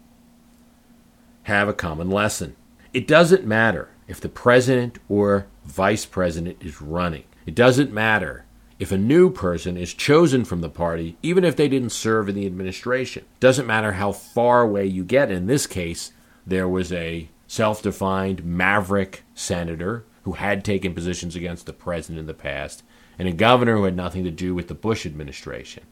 have 1.43 1.67
a 1.67 1.73
common 1.73 2.09
lesson. 2.09 2.55
It 2.93 3.07
doesn't 3.07 3.45
matter 3.45 3.89
if 4.07 4.19
the 4.19 4.29
president 4.29 4.97
or 5.07 5.47
vice 5.65 6.05
president 6.05 6.57
is 6.61 6.81
running. 6.81 7.23
It 7.45 7.55
doesn't 7.55 7.91
matter 7.91 8.45
if 8.79 8.91
a 8.91 8.97
new 8.97 9.29
person 9.29 9.75
is 9.75 9.93
chosen 9.93 10.45
from 10.45 10.61
the 10.61 10.69
party, 10.69 11.17
even 11.21 11.43
if 11.43 11.55
they 11.55 11.67
didn't 11.67 11.89
serve 11.89 12.29
in 12.29 12.35
the 12.35 12.45
administration. 12.45 13.25
Doesn't 13.39 13.67
matter 13.67 13.93
how 13.93 14.11
far 14.11 14.61
away 14.61 14.85
you 14.85 15.03
get. 15.03 15.29
In 15.29 15.47
this 15.47 15.67
case, 15.67 16.13
there 16.47 16.67
was 16.67 16.93
a 16.93 17.29
self 17.49 17.81
defined 17.81 18.45
maverick 18.45 19.23
senator 19.33 20.05
who 20.21 20.33
had 20.33 20.63
taken 20.63 20.93
positions 20.93 21.35
against 21.35 21.65
the 21.65 21.73
president 21.73 22.19
in 22.19 22.27
the 22.27 22.33
past, 22.33 22.83
and 23.17 23.27
a 23.27 23.33
governor 23.33 23.75
who 23.75 23.85
had 23.85 23.95
nothing 23.95 24.23
to 24.23 24.29
do 24.29 24.53
with 24.53 24.67
the 24.67 24.75
Bush 24.75 25.03
administration. 25.03 25.83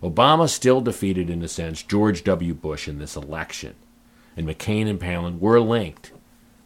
Obama 0.00 0.48
still 0.48 0.80
defeated, 0.80 1.28
in 1.28 1.42
a 1.42 1.48
sense, 1.48 1.82
George 1.82 2.22
W. 2.22 2.54
Bush 2.54 2.86
in 2.86 3.00
this 3.00 3.16
election, 3.16 3.74
and 4.36 4.46
McCain 4.46 4.88
and 4.88 5.00
Palin 5.00 5.40
were 5.40 5.58
linked 5.58 6.12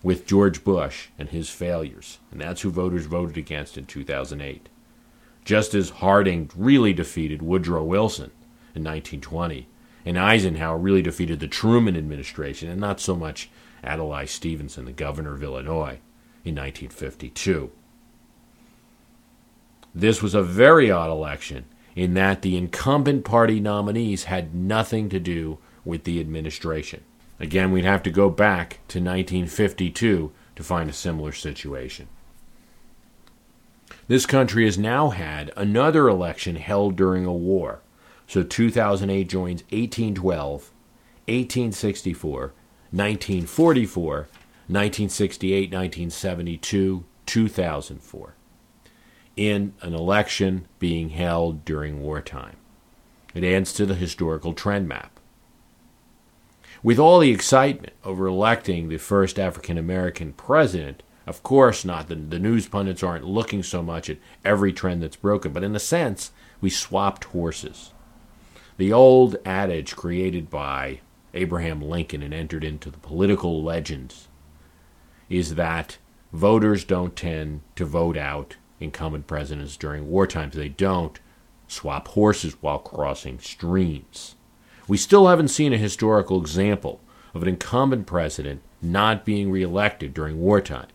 with 0.03 0.27
George 0.27 0.63
Bush 0.63 1.09
and 1.19 1.31
his 1.31 1.49
failures, 1.49 2.19
and 2.31 2.43
that's 2.43 2.61
who 2.61 2.71
voters 2.71 3.07
voted 3.07 3.39
against 3.39 3.79
in 3.79 3.87
2008. 3.87 4.69
Just 5.43 5.75
as 5.75 5.89
Harding 5.89 6.51
really 6.55 6.93
defeated 6.93 7.41
Woodrow 7.41 7.83
Wilson 7.83 8.31
in 8.75 8.85
1920, 8.85 9.69
and 10.05 10.19
Eisenhower 10.19 10.77
really 10.77 11.03
defeated 11.03 11.41
the 11.41 11.49
Truman 11.49 11.97
administration, 11.97 12.69
and 12.69 12.81
not 12.81 13.01
so 13.01 13.17
much 13.17 13.49
Adlai 13.85 14.25
Stevenson, 14.25 14.85
the 14.85 14.93
governor 14.93 15.35
of 15.35 15.43
Illinois, 15.43 16.01
in 16.45 16.55
1952. 16.55 17.71
This 19.95 20.23
was 20.23 20.35
a 20.35 20.43
very 20.43 20.91
odd 20.91 21.11
election 21.11 21.65
in 21.95 22.15
that 22.15 22.43
the 22.43 22.57
incumbent 22.57 23.25
party 23.25 23.59
nominees 23.59 24.25
had 24.25 24.55
nothing 24.55 25.09
to 25.09 25.19
do 25.19 25.59
with 25.85 26.05
the 26.05 26.21
administration. 26.21 27.03
Again, 27.41 27.73
we'd 27.73 27.85
have 27.85 28.03
to 28.03 28.11
go 28.11 28.29
back 28.29 28.75
to 28.89 28.99
1952 28.99 30.33
to 30.57 30.62
find 30.62 30.91
a 30.91 30.93
similar 30.93 31.33
situation. 31.33 32.09
This 34.09 34.27
country 34.27 34.65
has 34.65 34.79
now 34.79 35.11
had 35.11 35.53
another 35.57 36.09
election 36.09 36.57
held 36.57 36.97
during 36.97 37.25
a 37.25 37.33
war. 37.33 37.81
So 38.27 38.43
2008 38.43 39.29
joins 39.29 39.62
1812, 39.65 40.51
1864, 41.27 42.53
1944, 42.90 44.14
1968, 44.68 45.72
1972, 45.72 47.05
2004 47.27 48.35
in 49.37 49.75
an 49.83 49.94
election 49.94 50.66
being 50.79 51.11
held 51.11 51.64
during 51.64 52.01
wartime. 52.01 52.57
It 53.35 53.44
adds 53.44 53.72
to 53.75 53.85
the 53.85 53.94
historical 53.94 54.55
trend 54.55 54.88
map. 54.88 55.20
With 56.83 56.99
all 56.99 57.18
the 57.18 57.31
excitement 57.31 57.92
over 58.03 58.27
electing 58.27 58.88
the 58.88 58.96
first 58.96 59.38
African 59.38 59.77
American 59.77 60.33
president, 60.33 61.03
of 61.27 61.42
course 61.42 61.85
not. 61.85 62.09
The, 62.09 62.14
the 62.14 62.38
news 62.38 62.68
pundits 62.68 63.03
aren't 63.03 63.25
looking 63.25 63.62
so 63.62 63.83
much 63.83 64.09
at 64.09 64.18
every 64.44 64.72
trend 64.72 65.03
that's 65.03 65.16
broken, 65.16 65.53
but 65.53 65.64
in 65.64 65.75
a 65.77 65.81
sense, 65.81 66.31
we 66.61 66.70
swapped 66.70 67.25
horses. 67.25 67.92
The 68.79 68.92
old 68.92 69.37
adage 69.44 69.96
created 69.96 70.49
by 70.49 71.01
Abraham 71.35 71.81
Lincoln 71.81 72.23
and 72.23 72.33
entered 72.33 72.65
into 72.65 72.91
the 72.91 72.99
political 72.99 73.62
legends 73.62 74.29
is 75.29 75.57
that 75.57 75.99
voters 76.33 76.85
don't 76.85 77.17
tend 77.17 77.61
to 77.75 77.85
vote 77.85 78.17
out 78.17 78.57
incumbent 78.81 79.27
presidents 79.27 79.77
during 79.77 80.09
war 80.09 80.27
times. 80.27 80.55
They 80.55 80.69
don't 80.69 81.19
swap 81.69 82.09
horses 82.09 82.57
while 82.61 82.79
crossing 82.79 83.39
streams. 83.39 84.37
We 84.89 84.97
still 84.97 85.27
haven't 85.27 85.49
seen 85.49 85.73
a 85.73 85.79
historical 85.79 86.41
example 86.41 87.01
of 87.35 87.43
an 87.43 87.49
incumbent 87.49 88.07
president 88.07 88.62
not 88.81 89.25
being 89.25 89.51
reelected 89.51 90.15
during 90.15 90.39
wartime. 90.39 90.87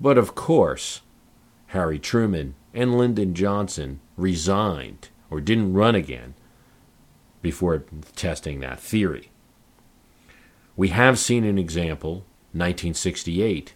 But 0.00 0.18
of 0.18 0.34
course, 0.34 1.02
Harry 1.68 1.98
Truman 1.98 2.54
and 2.72 2.96
Lyndon 2.96 3.34
Johnson 3.34 4.00
resigned 4.16 5.08
or 5.30 5.40
didn't 5.40 5.74
run 5.74 5.94
again 5.94 6.34
before 7.42 7.84
testing 8.16 8.60
that 8.60 8.80
theory. 8.80 9.30
We 10.76 10.88
have 10.88 11.18
seen 11.18 11.44
an 11.44 11.58
example, 11.58 12.24
1968, 12.52 13.74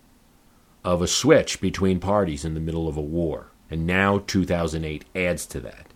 of 0.85 1.03
a 1.03 1.07
switch 1.07 1.61
between 1.61 2.01
parties 2.01 2.45
in 2.45 2.55
the 2.55 2.61
middle 2.61 2.89
of 2.89 2.97
a 2.97 3.03
war, 3.03 3.53
and 3.71 3.87
now 3.87 4.19
2008 4.19 5.05
adds 5.15 5.47
to 5.47 5.61
that 5.61 5.89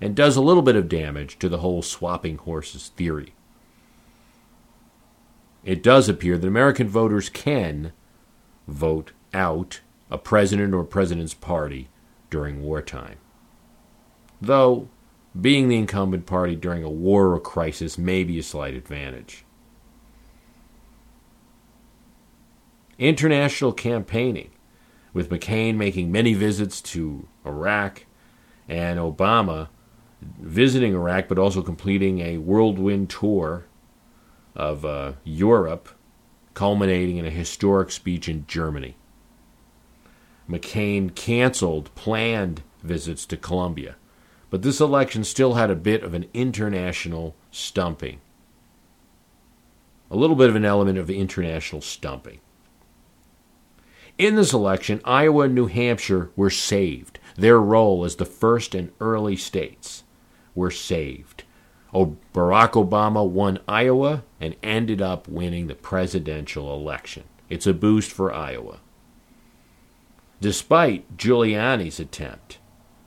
and 0.00 0.14
does 0.14 0.36
a 0.36 0.42
little 0.42 0.62
bit 0.62 0.76
of 0.76 0.88
damage 0.88 1.38
to 1.38 1.48
the 1.48 1.58
whole 1.58 1.82
swapping 1.82 2.36
horses 2.36 2.88
theory. 2.96 3.34
It 5.64 5.82
does 5.82 6.08
appear 6.08 6.36
that 6.36 6.46
American 6.46 6.88
voters 6.88 7.28
can 7.30 7.92
vote 8.68 9.12
out 9.32 9.80
a 10.10 10.18
president 10.18 10.74
or 10.74 10.84
president's 10.84 11.34
party 11.34 11.88
during 12.28 12.62
wartime. 12.62 13.16
Though 14.40 14.88
being 15.40 15.68
the 15.68 15.78
incumbent 15.78 16.26
party 16.26 16.54
during 16.54 16.84
a 16.84 16.90
war 16.90 17.32
or 17.32 17.40
crisis 17.40 17.96
may 17.96 18.24
be 18.24 18.38
a 18.38 18.42
slight 18.42 18.74
advantage. 18.74 19.43
International 22.98 23.72
campaigning 23.72 24.50
with 25.12 25.30
McCain 25.30 25.76
making 25.76 26.12
many 26.12 26.34
visits 26.34 26.80
to 26.80 27.28
Iraq 27.44 28.06
and 28.68 28.98
Obama 28.98 29.68
visiting 30.40 30.94
Iraq 30.94 31.28
but 31.28 31.38
also 31.38 31.62
completing 31.62 32.20
a 32.20 32.38
whirlwind 32.38 33.10
tour 33.10 33.64
of 34.54 34.84
uh, 34.84 35.12
Europe, 35.24 35.88
culminating 36.54 37.16
in 37.16 37.26
a 37.26 37.30
historic 37.30 37.90
speech 37.90 38.28
in 38.28 38.46
Germany. 38.46 38.96
McCain 40.48 41.14
canceled 41.14 41.94
planned 41.94 42.62
visits 42.82 43.26
to 43.26 43.36
Colombia, 43.36 43.96
but 44.50 44.62
this 44.62 44.80
election 44.80 45.24
still 45.24 45.54
had 45.54 45.70
a 45.70 45.76
bit 45.76 46.02
of 46.02 46.14
an 46.14 46.26
international 46.32 47.34
stumping. 47.50 48.20
A 50.10 50.16
little 50.16 50.36
bit 50.36 50.50
of 50.50 50.56
an 50.56 50.64
element 50.64 50.98
of 50.98 51.10
international 51.10 51.80
stumping. 51.80 52.40
In 54.16 54.36
this 54.36 54.52
election, 54.52 55.00
Iowa 55.04 55.44
and 55.44 55.54
New 55.54 55.66
Hampshire 55.66 56.30
were 56.36 56.50
saved. 56.50 57.18
Their 57.36 57.60
role 57.60 58.04
as 58.04 58.16
the 58.16 58.24
first 58.24 58.74
and 58.74 58.92
early 59.00 59.34
states 59.34 60.04
were 60.54 60.70
saved. 60.70 61.42
Oh, 61.92 62.16
Barack 62.32 62.72
Obama 62.72 63.28
won 63.28 63.58
Iowa 63.66 64.22
and 64.40 64.54
ended 64.62 65.02
up 65.02 65.26
winning 65.26 65.66
the 65.66 65.74
presidential 65.74 66.74
election. 66.74 67.24
It's 67.48 67.66
a 67.66 67.74
boost 67.74 68.12
for 68.12 68.32
Iowa. 68.32 68.78
Despite 70.40 71.16
Giuliani's 71.16 71.98
attempt 71.98 72.58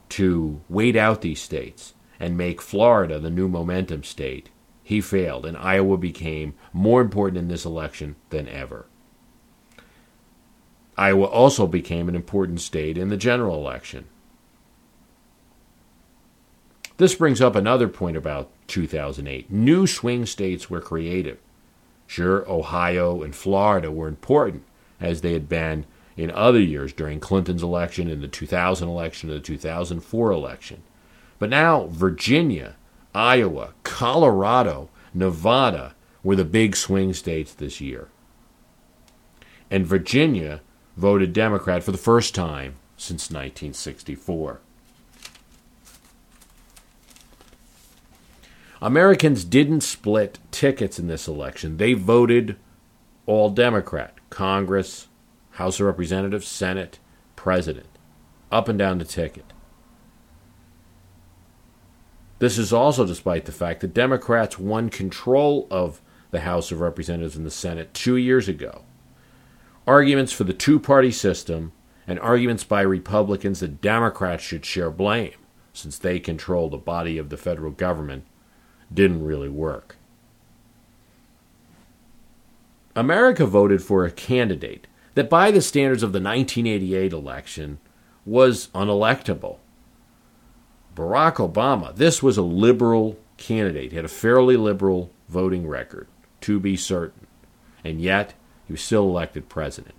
to 0.09 0.61
wait 0.67 0.95
out 0.95 1.21
these 1.21 1.41
states 1.41 1.93
and 2.19 2.37
make 2.37 2.61
Florida 2.61 3.19
the 3.19 3.29
new 3.29 3.47
momentum 3.47 4.03
state, 4.03 4.49
he 4.83 4.99
failed, 4.99 5.45
and 5.45 5.57
Iowa 5.57 5.97
became 5.97 6.53
more 6.73 6.99
important 6.99 7.37
in 7.37 7.47
this 7.47 7.65
election 7.65 8.15
than 8.29 8.47
ever. 8.47 8.87
Iowa 10.97 11.25
also 11.25 11.67
became 11.67 12.09
an 12.09 12.15
important 12.15 12.61
state 12.61 12.97
in 12.97 13.09
the 13.09 13.17
general 13.17 13.55
election. 13.55 14.05
This 16.97 17.13
brings 17.13 17.39
up 17.39 17.55
another 17.55 17.87
point 17.87 18.17
about 18.17 18.49
2008. 18.67 19.51
New 19.51 19.85
swing 19.85 20.25
states 20.25 20.69
were 20.69 20.81
created. 20.81 21.37
Sure, 22.07 22.49
Ohio 22.49 23.21
and 23.21 23.35
Florida 23.35 23.91
were 23.91 24.07
important, 24.07 24.63
as 24.99 25.21
they 25.21 25.33
had 25.33 25.47
been 25.47 25.85
in 26.15 26.31
other 26.31 26.59
years 26.59 26.93
during 26.93 27.19
Clinton's 27.19 27.61
election, 27.61 28.09
in 28.09 28.21
the 28.21 28.27
2000 28.27 28.89
election, 28.89 29.29
and 29.29 29.37
the 29.37 29.43
2004 29.43 30.31
election. 30.31 30.81
But 31.37 31.51
now, 31.51 31.85
Virginia, 31.87 32.75
Iowa, 33.13 33.75
Colorado, 33.83 34.89
Nevada 35.13 35.93
were 36.23 36.35
the 36.35 36.45
big 36.45 36.75
swing 36.75 37.13
states 37.13 37.53
this 37.53 37.79
year. 37.79 38.07
And 39.69 39.85
Virginia 39.85 40.61
voted 40.97 41.31
Democrat 41.31 41.83
for 41.83 41.91
the 41.91 41.97
first 41.97 42.35
time 42.35 42.75
since 42.97 43.29
1964. 43.29 44.59
Americans 48.81 49.43
didn't 49.43 49.81
split 49.81 50.39
tickets 50.51 50.99
in 50.99 51.07
this 51.07 51.27
election. 51.27 51.77
They 51.77 51.93
voted 51.93 52.57
all 53.25 53.49
Democrat 53.49 54.15
Congress, 54.29 55.07
House 55.51 55.79
of 55.79 55.85
Representatives, 55.85 56.47
Senate, 56.47 56.99
President, 57.35 57.87
up 58.51 58.67
and 58.67 58.77
down 58.77 58.97
the 58.97 59.05
ticket. 59.05 59.53
This 62.39 62.57
is 62.59 62.71
also 62.71 63.05
despite 63.05 63.45
the 63.45 63.51
fact 63.51 63.81
that 63.81 63.93
Democrats 63.95 64.59
won 64.59 64.89
control 64.89 65.67
of 65.71 66.01
the 66.29 66.41
House 66.41 66.71
of 66.71 66.81
Representatives 66.81 67.35
and 67.35 67.45
the 67.45 67.51
Senate 67.51 67.93
two 67.93 68.15
years 68.15 68.47
ago. 68.47 68.83
Arguments 69.87 70.33
for 70.33 70.43
the 70.43 70.53
two 70.53 70.79
party 70.79 71.11
system 71.11 71.71
and 72.05 72.19
arguments 72.19 72.65
by 72.65 72.81
Republicans 72.81 73.61
that 73.61 73.81
Democrats 73.81 74.43
should 74.43 74.65
share 74.65 74.91
blame, 74.91 75.33
since 75.71 75.97
they 75.97 76.19
control 76.19 76.69
the 76.69 76.77
body 76.77 77.17
of 77.17 77.29
the 77.29 77.37
federal 77.37 77.71
government, 77.71 78.25
didn't 78.93 79.23
really 79.23 79.49
work. 79.49 79.95
America 82.95 83.45
voted 83.45 83.81
for 83.81 84.03
a 84.03 84.11
candidate 84.11 84.87
that, 85.13 85.29
by 85.29 85.51
the 85.51 85.61
standards 85.61 86.03
of 86.03 86.11
the 86.13 86.19
1988 86.19 87.13
election, 87.13 87.79
was 88.25 88.67
unelectable. 88.75 89.57
Barack 90.95 91.35
Obama, 91.35 91.95
this 91.95 92.21
was 92.23 92.37
a 92.37 92.41
liberal 92.41 93.17
candidate. 93.37 93.91
He 93.91 93.95
had 93.95 94.05
a 94.05 94.09
fairly 94.09 94.57
liberal 94.57 95.11
voting 95.29 95.67
record, 95.67 96.07
to 96.41 96.59
be 96.59 96.75
certain. 96.75 97.27
And 97.83 98.01
yet, 98.01 98.33
he 98.67 98.73
was 98.73 98.81
still 98.81 99.03
elected 99.03 99.49
president. 99.49 99.95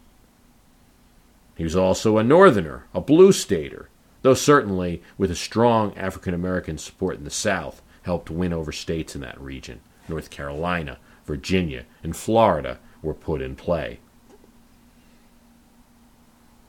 He 1.56 1.64
was 1.64 1.74
also 1.74 2.18
a 2.18 2.22
Northerner, 2.22 2.84
a 2.94 3.00
blue 3.00 3.32
stater, 3.32 3.88
though 4.22 4.34
certainly 4.34 5.02
with 5.16 5.30
a 5.30 5.34
strong 5.34 5.96
African 5.96 6.34
American 6.34 6.78
support 6.78 7.16
in 7.16 7.24
the 7.24 7.30
South, 7.30 7.82
helped 8.02 8.30
win 8.30 8.52
over 8.52 8.70
states 8.70 9.14
in 9.14 9.22
that 9.22 9.40
region. 9.40 9.80
North 10.06 10.30
Carolina, 10.30 10.98
Virginia, 11.24 11.84
and 12.02 12.14
Florida 12.14 12.78
were 13.02 13.14
put 13.14 13.42
in 13.42 13.56
play. 13.56 13.98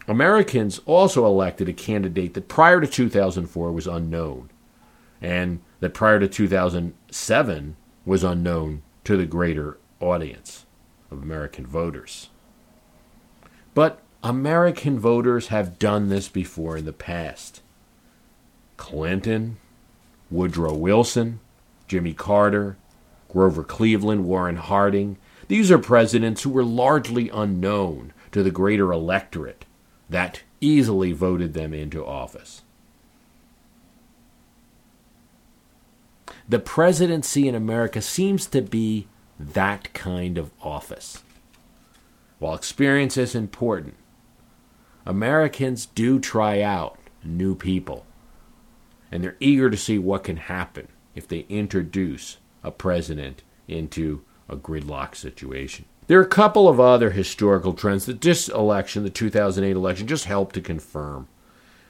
Americans 0.08 0.80
also 0.86 1.26
elected 1.26 1.70
a 1.70 1.74
candidate 1.74 2.34
that 2.34 2.48
prior 2.48 2.82
to 2.82 2.88
2004 2.88 3.72
was 3.72 3.86
unknown, 3.86 4.50
and 5.22 5.60
that 5.82 5.94
prior 5.94 6.20
to 6.20 6.28
2007 6.28 7.76
was 8.06 8.24
unknown 8.24 8.82
to 9.04 9.18
the 9.18 9.26
greater 9.26 9.78
audience 10.00 10.66
of 11.12 11.22
American 11.22 11.66
voters. 11.66 12.30
But 13.74 14.02
American 14.24 15.00
voters 15.00 15.48
have 15.48 15.80
done 15.80 16.10
this 16.10 16.28
before 16.28 16.78
in 16.78 16.86
the 16.86 16.94
past. 16.94 17.62
Clinton, 18.78 19.58
Woodrow 20.30 20.74
Wilson, 20.74 21.40
Jimmy 21.88 22.14
Carter, 22.14 22.78
Grover 23.30 23.64
Cleveland, 23.64 24.26
Warren 24.26 24.58
Harding. 24.58 25.18
These 25.48 25.72
are 25.72 25.80
presidents 25.80 26.44
who 26.44 26.50
were 26.50 26.64
largely 26.64 27.30
unknown 27.30 28.14
to 28.32 28.44
the 28.44 28.52
greater 28.52 28.92
electorate 28.92 29.66
that 30.10 30.44
easily 30.62 31.12
voted 31.12 31.54
them 31.54 31.74
into 31.74 32.06
office. 32.06 32.62
The 36.48 36.60
presidency 36.60 37.48
in 37.48 37.54
America 37.54 38.02
seems 38.02 38.48
to 38.48 38.62
be 38.62 39.08
that 39.40 39.94
kind 39.94 40.38
of 40.38 40.52
office. 40.62 41.24
While 42.40 42.56
experience 42.56 43.18
is 43.18 43.36
important, 43.36 43.96
Americans 45.06 45.86
do 45.86 46.20
try 46.20 46.62
out 46.62 47.00
new 47.24 47.56
people 47.56 48.06
and 49.12 49.24
they're 49.24 49.38
eager 49.40 49.70
to 49.70 49.78
see 49.78 49.98
what 49.98 50.24
can 50.24 50.38
happen 50.38 50.88
if 51.16 51.28
they 51.28 51.46
introduce 51.50 52.38
a 52.64 52.72
president 52.72 53.44
into 53.68 54.22
a 54.48 54.56
gridlock 54.56 55.16
situation. 55.16 55.86
There 56.08 56.20
are 56.20 56.24
a 56.24 56.28
couple 56.28 56.68
of 56.68 56.80
other 56.80 57.12
historical 57.12 57.74
trends 57.74 58.06
that 58.06 58.22
this 58.22 58.50
election, 58.50 59.04
the 59.04 59.10
2008 59.10 59.76
election, 59.76 60.08
just 60.08 60.26
helped 60.26 60.56
to 60.56 60.62
confirm. 60.62 61.28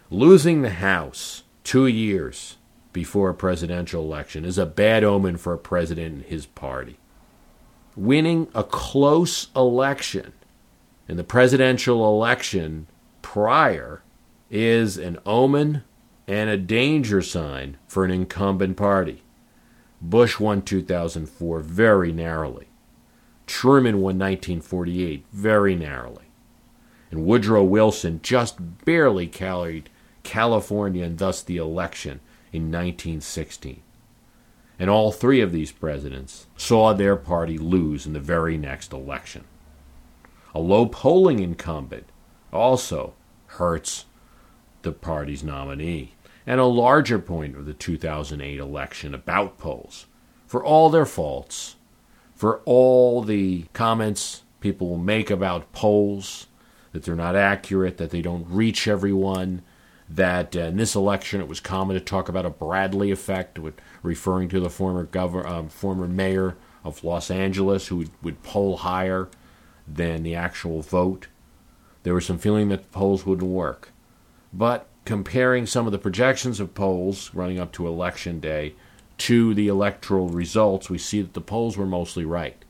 Losing 0.10 0.62
the 0.62 0.72
House 0.72 1.44
two 1.64 1.88
years 1.88 2.58
before 2.92 3.30
a 3.30 3.36
presidential 3.36 4.04
election 4.04 4.44
is 4.44 4.58
a 4.58 4.66
bad 4.66 5.04
omen 5.04 5.38
for 5.38 5.54
a 5.54 5.58
president 5.58 6.16
and 6.16 6.24
his 6.26 6.46
party. 6.46 6.98
Winning 8.00 8.48
a 8.56 8.64
close 8.64 9.50
election 9.58 10.32
in 11.10 11.18
the 11.18 11.24
presidential 11.26 12.08
election 12.08 12.88
prior 13.22 14.04
is 14.50 14.98
an 14.98 15.18
omen 15.26 15.84
and 16.26 16.50
a 16.50 16.56
danger 16.56 17.22
sign 17.22 17.76
for 17.90 18.06
an 18.06 18.12
incumbent 18.12 18.78
party. 18.78 19.22
Bush 20.02 20.40
won 20.40 20.62
2004 20.62 21.60
very 21.60 22.14
narrowly. 22.14 22.70
Truman 23.46 23.96
won 23.96 24.18
1948 24.18 25.26
very 25.34 25.76
narrowly. 25.76 26.32
And 27.12 27.26
Woodrow 27.26 27.66
Wilson 27.66 28.22
just 28.24 28.86
barely 28.86 29.28
carried 29.28 29.90
California 30.24 31.04
and 31.04 31.18
thus 31.18 31.44
the 31.44 31.58
election 31.58 32.22
in 32.54 32.72
1916. 32.72 33.82
And 34.80 34.89
all 34.89 35.12
three 35.12 35.42
of 35.42 35.52
these 35.52 35.74
presidents 35.74 36.48
saw 36.56 36.94
their 36.94 37.18
party 37.18 37.58
lose 37.58 38.06
in 38.06 38.13
the 38.13 38.20
very 38.20 38.58
next 38.58 38.94
election. 38.94 39.44
A 40.56 40.60
low 40.60 40.86
polling 40.86 41.39
incumbent 41.39 42.06
also 42.52 43.13
hurts 43.48 44.06
the 44.82 44.94
party's 44.94 45.44
nominee 45.44 46.13
and 46.48 46.60
a 46.60 46.65
larger 46.65 47.20
point 47.20 47.56
of 47.56 47.65
the 47.65 47.74
2008 47.74 48.60
election 48.60 49.13
about 49.13 49.58
polls. 49.58 50.08
For 50.48 50.63
all 50.63 50.89
their 50.89 51.06
faults, 51.06 51.76
for 52.34 52.62
all 52.65 53.22
the 53.22 53.65
comments 53.74 54.44
people 54.62 54.89
will 54.89 54.98
make 54.98 55.30
about 55.30 55.72
polls, 55.74 56.48
that 56.92 57.04
they're 57.04 57.15
not 57.15 57.36
accurate, 57.36 57.98
that 57.98 58.10
they 58.10 58.22
don't 58.22 58.48
reach 58.50 58.88
everyone, 58.88 59.62
that 60.10 60.56
uh, 60.56 60.62
in 60.62 60.78
this 60.78 60.95
election 60.95 61.39
it 61.39 61.48
was 61.48 61.60
common 61.60 61.93
to 61.93 62.00
talk 62.00 62.30
about 62.30 62.45
a 62.45 62.50
Bradley 62.50 63.12
effect, 63.12 63.60
referring 64.02 64.50
to 64.50 64.60
the 64.60 64.69
former 64.69 65.08
um, 65.45 65.69
former 65.69 66.08
mayor 66.08 66.56
of 66.84 67.04
Los 67.04 67.30
Angeles 67.30 67.88
who 67.88 67.98
would, 67.98 68.10
would 68.24 68.43
poll 68.43 68.78
higher 68.78 69.30
than 69.88 70.24
the 70.24 70.36
actual 70.36 70.82
vote. 70.82 71.28
there 72.04 72.13
was 72.13 72.26
some 72.26 72.38
feeling 72.38 72.69
that 72.69 72.84
the 72.84 72.89
polls 72.89 73.26
wouldn't 73.26 73.52
work. 73.52 73.89
But 74.54 74.88
comparing 75.06 75.65
some 75.65 75.86
of 75.86 75.91
the 75.91 75.98
projections 75.98 76.60
of 76.60 76.74
polls 76.74 77.32
running 77.34 77.60
up 77.60 77.72
to 77.74 77.88
election 77.88 78.39
day 78.39 78.74
to 79.19 79.54
the 79.54 79.67
electoral 79.67 80.30
results, 80.30 80.89
we 80.89 80.98
see 80.98 81.22
that 81.22 81.34
the 81.34 81.41
polls 81.41 81.78
were 81.78 81.86
mostly 81.86 82.24
right. 82.24 82.63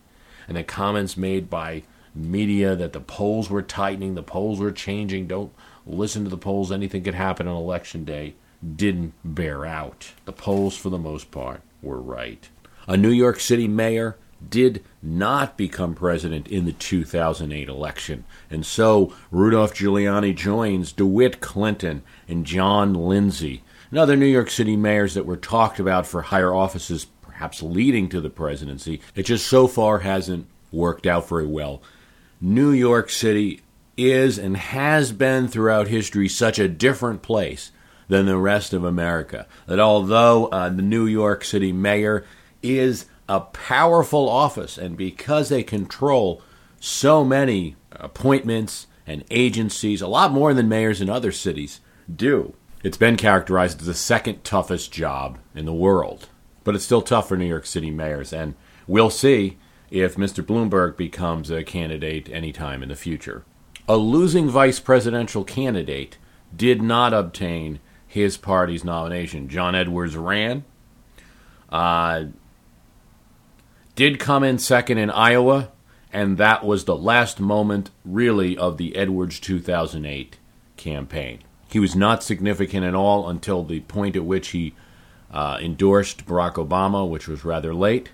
And 0.48 0.58
the 0.58 0.64
comments 0.64 1.16
made 1.16 1.50
by 1.50 1.84
media 2.16 2.76
that 2.76 2.94
the 2.94 3.00
polls 3.00 3.50
were 3.50 3.62
tightening, 3.62 4.16
the 4.16 4.24
polls 4.24 4.60
were 4.60 4.72
changing, 4.72 5.28
don't 5.28 5.54
listen 5.86 6.24
to 6.24 6.30
the 6.30 6.38
polls, 6.38 6.72
anything 6.72 7.04
could 7.04 7.16
happen 7.16 7.48
on 7.48 7.56
election 7.56 8.06
day, 8.06 8.36
didn't 8.76 9.14
bear 9.24 9.66
out. 9.66 10.14
The 10.26 10.34
polls, 10.34 10.76
for 10.76 10.90
the 10.90 10.98
most 10.98 11.32
part, 11.32 11.62
were 11.82 12.02
right. 12.02 12.50
A 12.88 12.98
New 12.98 13.12
York 13.12 13.40
City 13.40 13.68
mayor 13.68 14.18
did 14.48 14.84
not 15.02 15.58
become 15.58 15.94
president 15.94 16.48
in 16.48 16.66
the 16.66 16.72
2008 16.72 17.68
election. 17.68 18.24
And 18.50 18.66
so 18.66 19.14
Rudolph 19.32 19.74
Giuliani 19.74 20.36
joins 20.36 20.92
DeWitt 20.92 21.42
Clinton 21.42 22.04
and 22.28 22.46
John 22.46 22.94
Lindsay 22.94 23.64
and 23.90 24.00
other 24.00 24.16
New 24.16 24.26
York 24.26 24.50
City 24.50 24.76
mayors 24.76 25.14
that 25.14 25.26
were 25.26 25.38
talked 25.38 25.80
about 25.80 26.06
for 26.06 26.22
higher 26.22 26.54
offices, 26.54 27.06
perhaps 27.22 27.62
leading 27.62 28.08
to 28.10 28.22
the 28.22 28.30
presidency. 28.30 29.02
It 29.16 29.24
just 29.24 29.48
so 29.48 29.68
far 29.68 30.00
hasn't 30.00 30.48
worked 30.72 31.06
out 31.08 31.28
very 31.28 31.48
well. 31.48 31.82
New 32.40 32.72
York 32.72 33.10
City 33.10 33.62
is 34.08 34.38
and 34.38 34.58
has 34.58 35.12
been 35.12 35.48
throughout 35.48 35.88
history 35.88 36.28
such 36.28 36.60
a 36.60 36.68
different 36.68 37.22
place 37.22 37.72
than 38.08 38.26
the 38.26 38.38
rest 38.38 38.74
of 38.74 38.84
America 38.84 39.48
that 39.68 39.80
although 39.80 40.48
uh, 40.48 40.70
the 40.70 40.82
New 40.82 41.06
York 41.06 41.44
City 41.44 41.72
mayor 41.72 42.26
is 42.62 43.06
a 43.30 43.40
powerful 43.40 44.28
office, 44.28 44.78
and 44.78 44.98
because 44.98 45.50
they 45.50 45.64
control 45.64 46.42
so 46.80 47.24
many 47.24 47.76
appointments 47.92 48.88
and 49.06 49.24
agencies, 49.30 50.02
a 50.02 50.08
lot 50.08 50.32
more 50.32 50.54
than 50.54 50.68
mayors 50.68 51.00
in 51.00 51.10
other 51.10 51.32
cities 51.32 51.80
do, 52.14 52.56
it's 52.84 52.98
been 52.98 53.18
characterized 53.18 53.82
as 53.82 53.88
the 53.88 53.94
second 53.94 54.44
toughest 54.44 54.92
job 54.92 55.38
in 55.54 55.66
the 55.66 55.74
world. 55.74 56.30
But 56.64 56.76
it's 56.76 56.86
still 56.86 57.02
tough 57.02 57.28
for 57.28 57.38
New 57.38 57.46
York 57.46 57.66
City 57.66 57.92
mayors, 57.92 58.34
and 58.34 58.56
we'll 58.88 59.10
see 59.12 59.58
if 59.92 60.16
Mr. 60.16 60.44
Bloomberg 60.44 60.98
becomes 60.98 61.52
a 61.52 61.64
candidate 61.64 62.30
anytime 62.30 62.82
in 62.82 62.90
the 62.90 62.96
future. 62.96 63.44
A 63.90 63.98
losing 63.98 64.48
vice 64.48 64.80
presidential 64.80 65.44
candidate 65.44 66.20
did 66.56 66.80
not 66.80 67.12
obtain 67.12 67.80
his 68.06 68.38
party's 68.38 68.84
nomination. 68.84 69.50
John 69.50 69.74
Edwards 69.74 70.16
ran. 70.16 70.64
Uh, 71.72 72.26
did 73.96 74.20
come 74.20 74.44
in 74.44 74.60
second 74.60 75.00
in 75.00 75.10
Iowa, 75.10 75.72
and 76.14 76.38
that 76.38 76.64
was 76.64 76.86
the 76.86 76.96
last 76.96 77.40
moment, 77.40 77.90
really, 78.06 78.56
of 78.56 78.78
the 78.78 78.96
Edwards 78.96 79.40
2008 79.40 80.38
campaign. 80.78 81.40
He 81.68 81.80
was 81.80 81.96
not 81.96 82.24
significant 82.24 82.86
at 82.86 82.94
all 82.94 83.28
until 83.28 83.64
the 83.64 83.80
point 83.82 84.16
at 84.16 84.24
which 84.24 84.50
he 84.50 84.76
uh, 85.32 85.58
endorsed 85.60 86.28
Barack 86.28 86.54
Obama, 86.54 87.10
which 87.10 87.28
was 87.28 87.44
rather 87.44 87.74
late, 87.74 88.12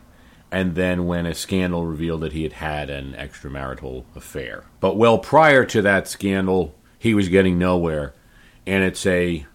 and 0.56 0.74
then 0.76 1.06
when 1.06 1.26
a 1.26 1.36
scandal 1.36 1.86
revealed 1.86 2.22
that 2.22 2.32
he 2.32 2.44
had 2.44 2.54
had 2.54 2.90
an 2.90 3.14
extramarital 3.20 4.06
affair. 4.16 4.64
But 4.80 4.96
well 4.96 5.18
prior 5.18 5.66
to 5.66 5.82
that 5.82 6.08
scandal, 6.08 6.74
he 6.98 7.14
was 7.14 7.28
getting 7.28 7.60
nowhere, 7.60 8.14
and 8.66 8.82
it's 8.82 9.06
a 9.06 9.46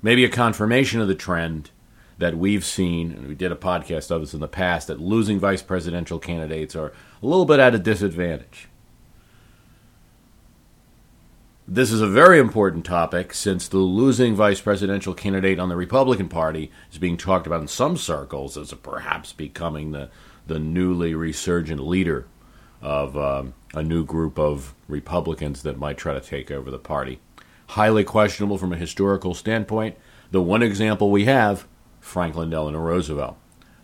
maybe 0.00 0.24
a 0.24 0.30
confirmation 0.30 1.02
of 1.02 1.08
the 1.08 1.14
trend 1.14 1.70
that 2.16 2.38
we've 2.38 2.64
seen, 2.64 3.12
and 3.12 3.28
we 3.28 3.34
did 3.34 3.52
a 3.52 3.56
podcast 3.56 4.10
of 4.10 4.22
this 4.22 4.32
in 4.32 4.40
the 4.40 4.48
past, 4.48 4.86
that 4.86 4.98
losing 4.98 5.38
vice 5.38 5.60
presidential 5.60 6.18
candidates 6.18 6.74
are 6.74 6.94
a 7.22 7.26
little 7.26 7.44
bit 7.44 7.60
at 7.60 7.74
a 7.74 7.78
disadvantage. 7.78 8.68
This 11.70 11.92
is 11.92 12.00
a 12.00 12.08
very 12.08 12.38
important 12.38 12.86
topic 12.86 13.34
since 13.34 13.68
the 13.68 13.76
losing 13.76 14.34
vice 14.34 14.62
presidential 14.62 15.12
candidate 15.12 15.58
on 15.58 15.68
the 15.68 15.76
Republican 15.76 16.30
Party 16.30 16.70
is 16.90 16.96
being 16.96 17.18
talked 17.18 17.46
about 17.46 17.60
in 17.60 17.68
some 17.68 17.98
circles 17.98 18.56
as 18.56 18.72
perhaps 18.72 19.34
becoming 19.34 19.92
the, 19.92 20.08
the 20.48 20.58
newly 20.58 21.14
resurgent 21.14 21.86
leader 21.86 22.26
of 22.82 23.16
um, 23.16 23.54
a 23.74 23.82
new 23.82 24.04
group 24.04 24.38
of 24.38 24.74
Republicans 24.88 25.62
that 25.62 25.78
might 25.78 25.98
try 25.98 26.14
to 26.14 26.20
take 26.20 26.50
over 26.50 26.70
the 26.70 26.78
party. 26.78 27.20
Highly 27.68 28.02
questionable 28.02 28.58
from 28.58 28.72
a 28.72 28.76
historical 28.76 29.34
standpoint. 29.34 29.96
The 30.30 30.42
one 30.42 30.62
example 30.62 31.10
we 31.10 31.26
have 31.26 31.66
Franklin 32.00 32.50
Delano 32.50 32.78
Roosevelt. 32.78 33.36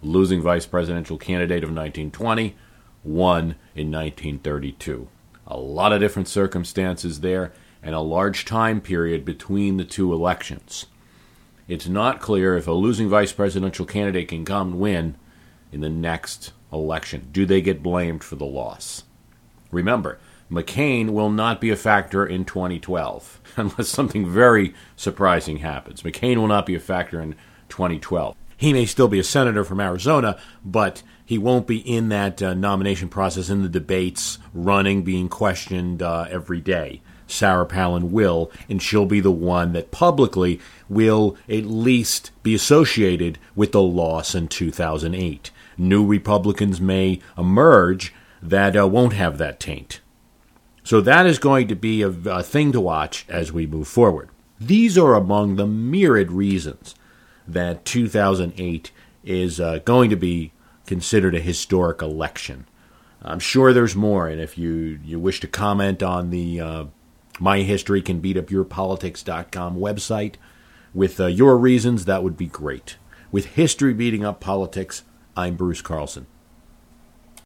Losing 0.02 0.42
vice 0.42 0.66
presidential 0.66 1.16
candidate 1.16 1.64
of 1.64 1.70
1920, 1.70 2.56
won 3.02 3.56
in 3.74 3.90
1932. 3.90 5.08
A 5.46 5.56
lot 5.56 5.92
of 5.92 6.00
different 6.00 6.28
circumstances 6.28 7.20
there, 7.20 7.52
and 7.82 7.94
a 7.94 8.00
large 8.00 8.44
time 8.44 8.80
period 8.80 9.24
between 9.24 9.76
the 9.76 9.84
two 9.84 10.12
elections. 10.12 10.86
It's 11.68 11.86
not 11.86 12.20
clear 12.20 12.56
if 12.56 12.66
a 12.66 12.72
losing 12.72 13.08
vice 13.08 13.32
presidential 13.32 13.86
candidate 13.86 14.28
can 14.28 14.44
come 14.44 14.72
and 14.72 14.80
win 14.80 15.16
in 15.74 15.80
the 15.80 15.90
next 15.90 16.52
election. 16.72 17.28
Do 17.32 17.44
they 17.44 17.60
get 17.60 17.82
blamed 17.82 18.24
for 18.24 18.36
the 18.36 18.46
loss? 18.46 19.04
Remember, 19.70 20.18
McCain 20.50 21.10
will 21.10 21.30
not 21.30 21.60
be 21.60 21.70
a 21.70 21.76
factor 21.76 22.24
in 22.24 22.44
2012 22.44 23.40
unless 23.56 23.88
something 23.88 24.28
very 24.30 24.72
surprising 24.96 25.58
happens. 25.58 26.02
McCain 26.02 26.36
will 26.36 26.46
not 26.46 26.64
be 26.64 26.74
a 26.74 26.80
factor 26.80 27.20
in 27.20 27.34
2012. 27.68 28.36
He 28.56 28.72
may 28.72 28.86
still 28.86 29.08
be 29.08 29.18
a 29.18 29.24
senator 29.24 29.64
from 29.64 29.80
Arizona, 29.80 30.38
but 30.64 31.02
he 31.24 31.38
won't 31.38 31.66
be 31.66 31.78
in 31.78 32.08
that 32.10 32.40
uh, 32.40 32.54
nomination 32.54 33.08
process, 33.08 33.50
in 33.50 33.62
the 33.62 33.68
debates, 33.68 34.38
running, 34.52 35.02
being 35.02 35.28
questioned 35.28 36.02
uh, 36.02 36.26
every 36.30 36.60
day. 36.60 37.02
Sarah 37.26 37.66
Palin 37.66 38.12
will, 38.12 38.52
and 38.68 38.80
she'll 38.80 39.06
be 39.06 39.20
the 39.20 39.30
one 39.30 39.72
that 39.72 39.90
publicly 39.90 40.60
will 40.88 41.36
at 41.48 41.64
least 41.64 42.30
be 42.42 42.54
associated 42.54 43.38
with 43.56 43.72
the 43.72 43.82
loss 43.82 44.34
in 44.34 44.46
2008. 44.46 45.50
New 45.76 46.04
Republicans 46.04 46.80
may 46.80 47.20
emerge 47.36 48.14
that 48.42 48.76
uh, 48.76 48.86
won't 48.86 49.14
have 49.14 49.38
that 49.38 49.58
taint. 49.58 50.00
So 50.82 51.00
that 51.00 51.24
is 51.26 51.38
going 51.38 51.68
to 51.68 51.74
be 51.74 52.02
a, 52.02 52.08
a 52.08 52.42
thing 52.42 52.72
to 52.72 52.80
watch 52.80 53.24
as 53.28 53.52
we 53.52 53.66
move 53.66 53.88
forward. 53.88 54.28
These 54.60 54.98
are 54.98 55.14
among 55.14 55.56
the 55.56 55.66
myriad 55.66 56.30
reasons 56.30 56.94
that 57.48 57.84
2008 57.84 58.92
is 59.24 59.58
uh, 59.58 59.78
going 59.84 60.10
to 60.10 60.16
be 60.16 60.52
considered 60.86 61.34
a 61.34 61.40
historic 61.40 62.02
election. 62.02 62.66
I'm 63.22 63.40
sure 63.40 63.72
there's 63.72 63.96
more, 63.96 64.28
and 64.28 64.40
if 64.40 64.58
you, 64.58 65.00
you 65.02 65.18
wish 65.18 65.40
to 65.40 65.48
comment 65.48 66.02
on 66.02 66.28
the 66.28 66.60
uh, 66.60 66.84
My 67.40 67.60
History 67.60 68.02
Can 68.02 68.20
Beat 68.20 68.36
Up 68.36 68.50
Your 68.50 68.64
Politics.com 68.64 69.78
website 69.78 70.34
with 70.92 71.18
uh, 71.18 71.26
your 71.26 71.56
reasons, 71.56 72.04
that 72.04 72.22
would 72.22 72.36
be 72.36 72.46
great. 72.46 72.96
With 73.32 73.46
history 73.46 73.94
beating 73.94 74.24
up 74.24 74.40
politics, 74.40 75.02
I'm 75.36 75.56
Bruce 75.56 75.82
Carlson. 75.82 76.26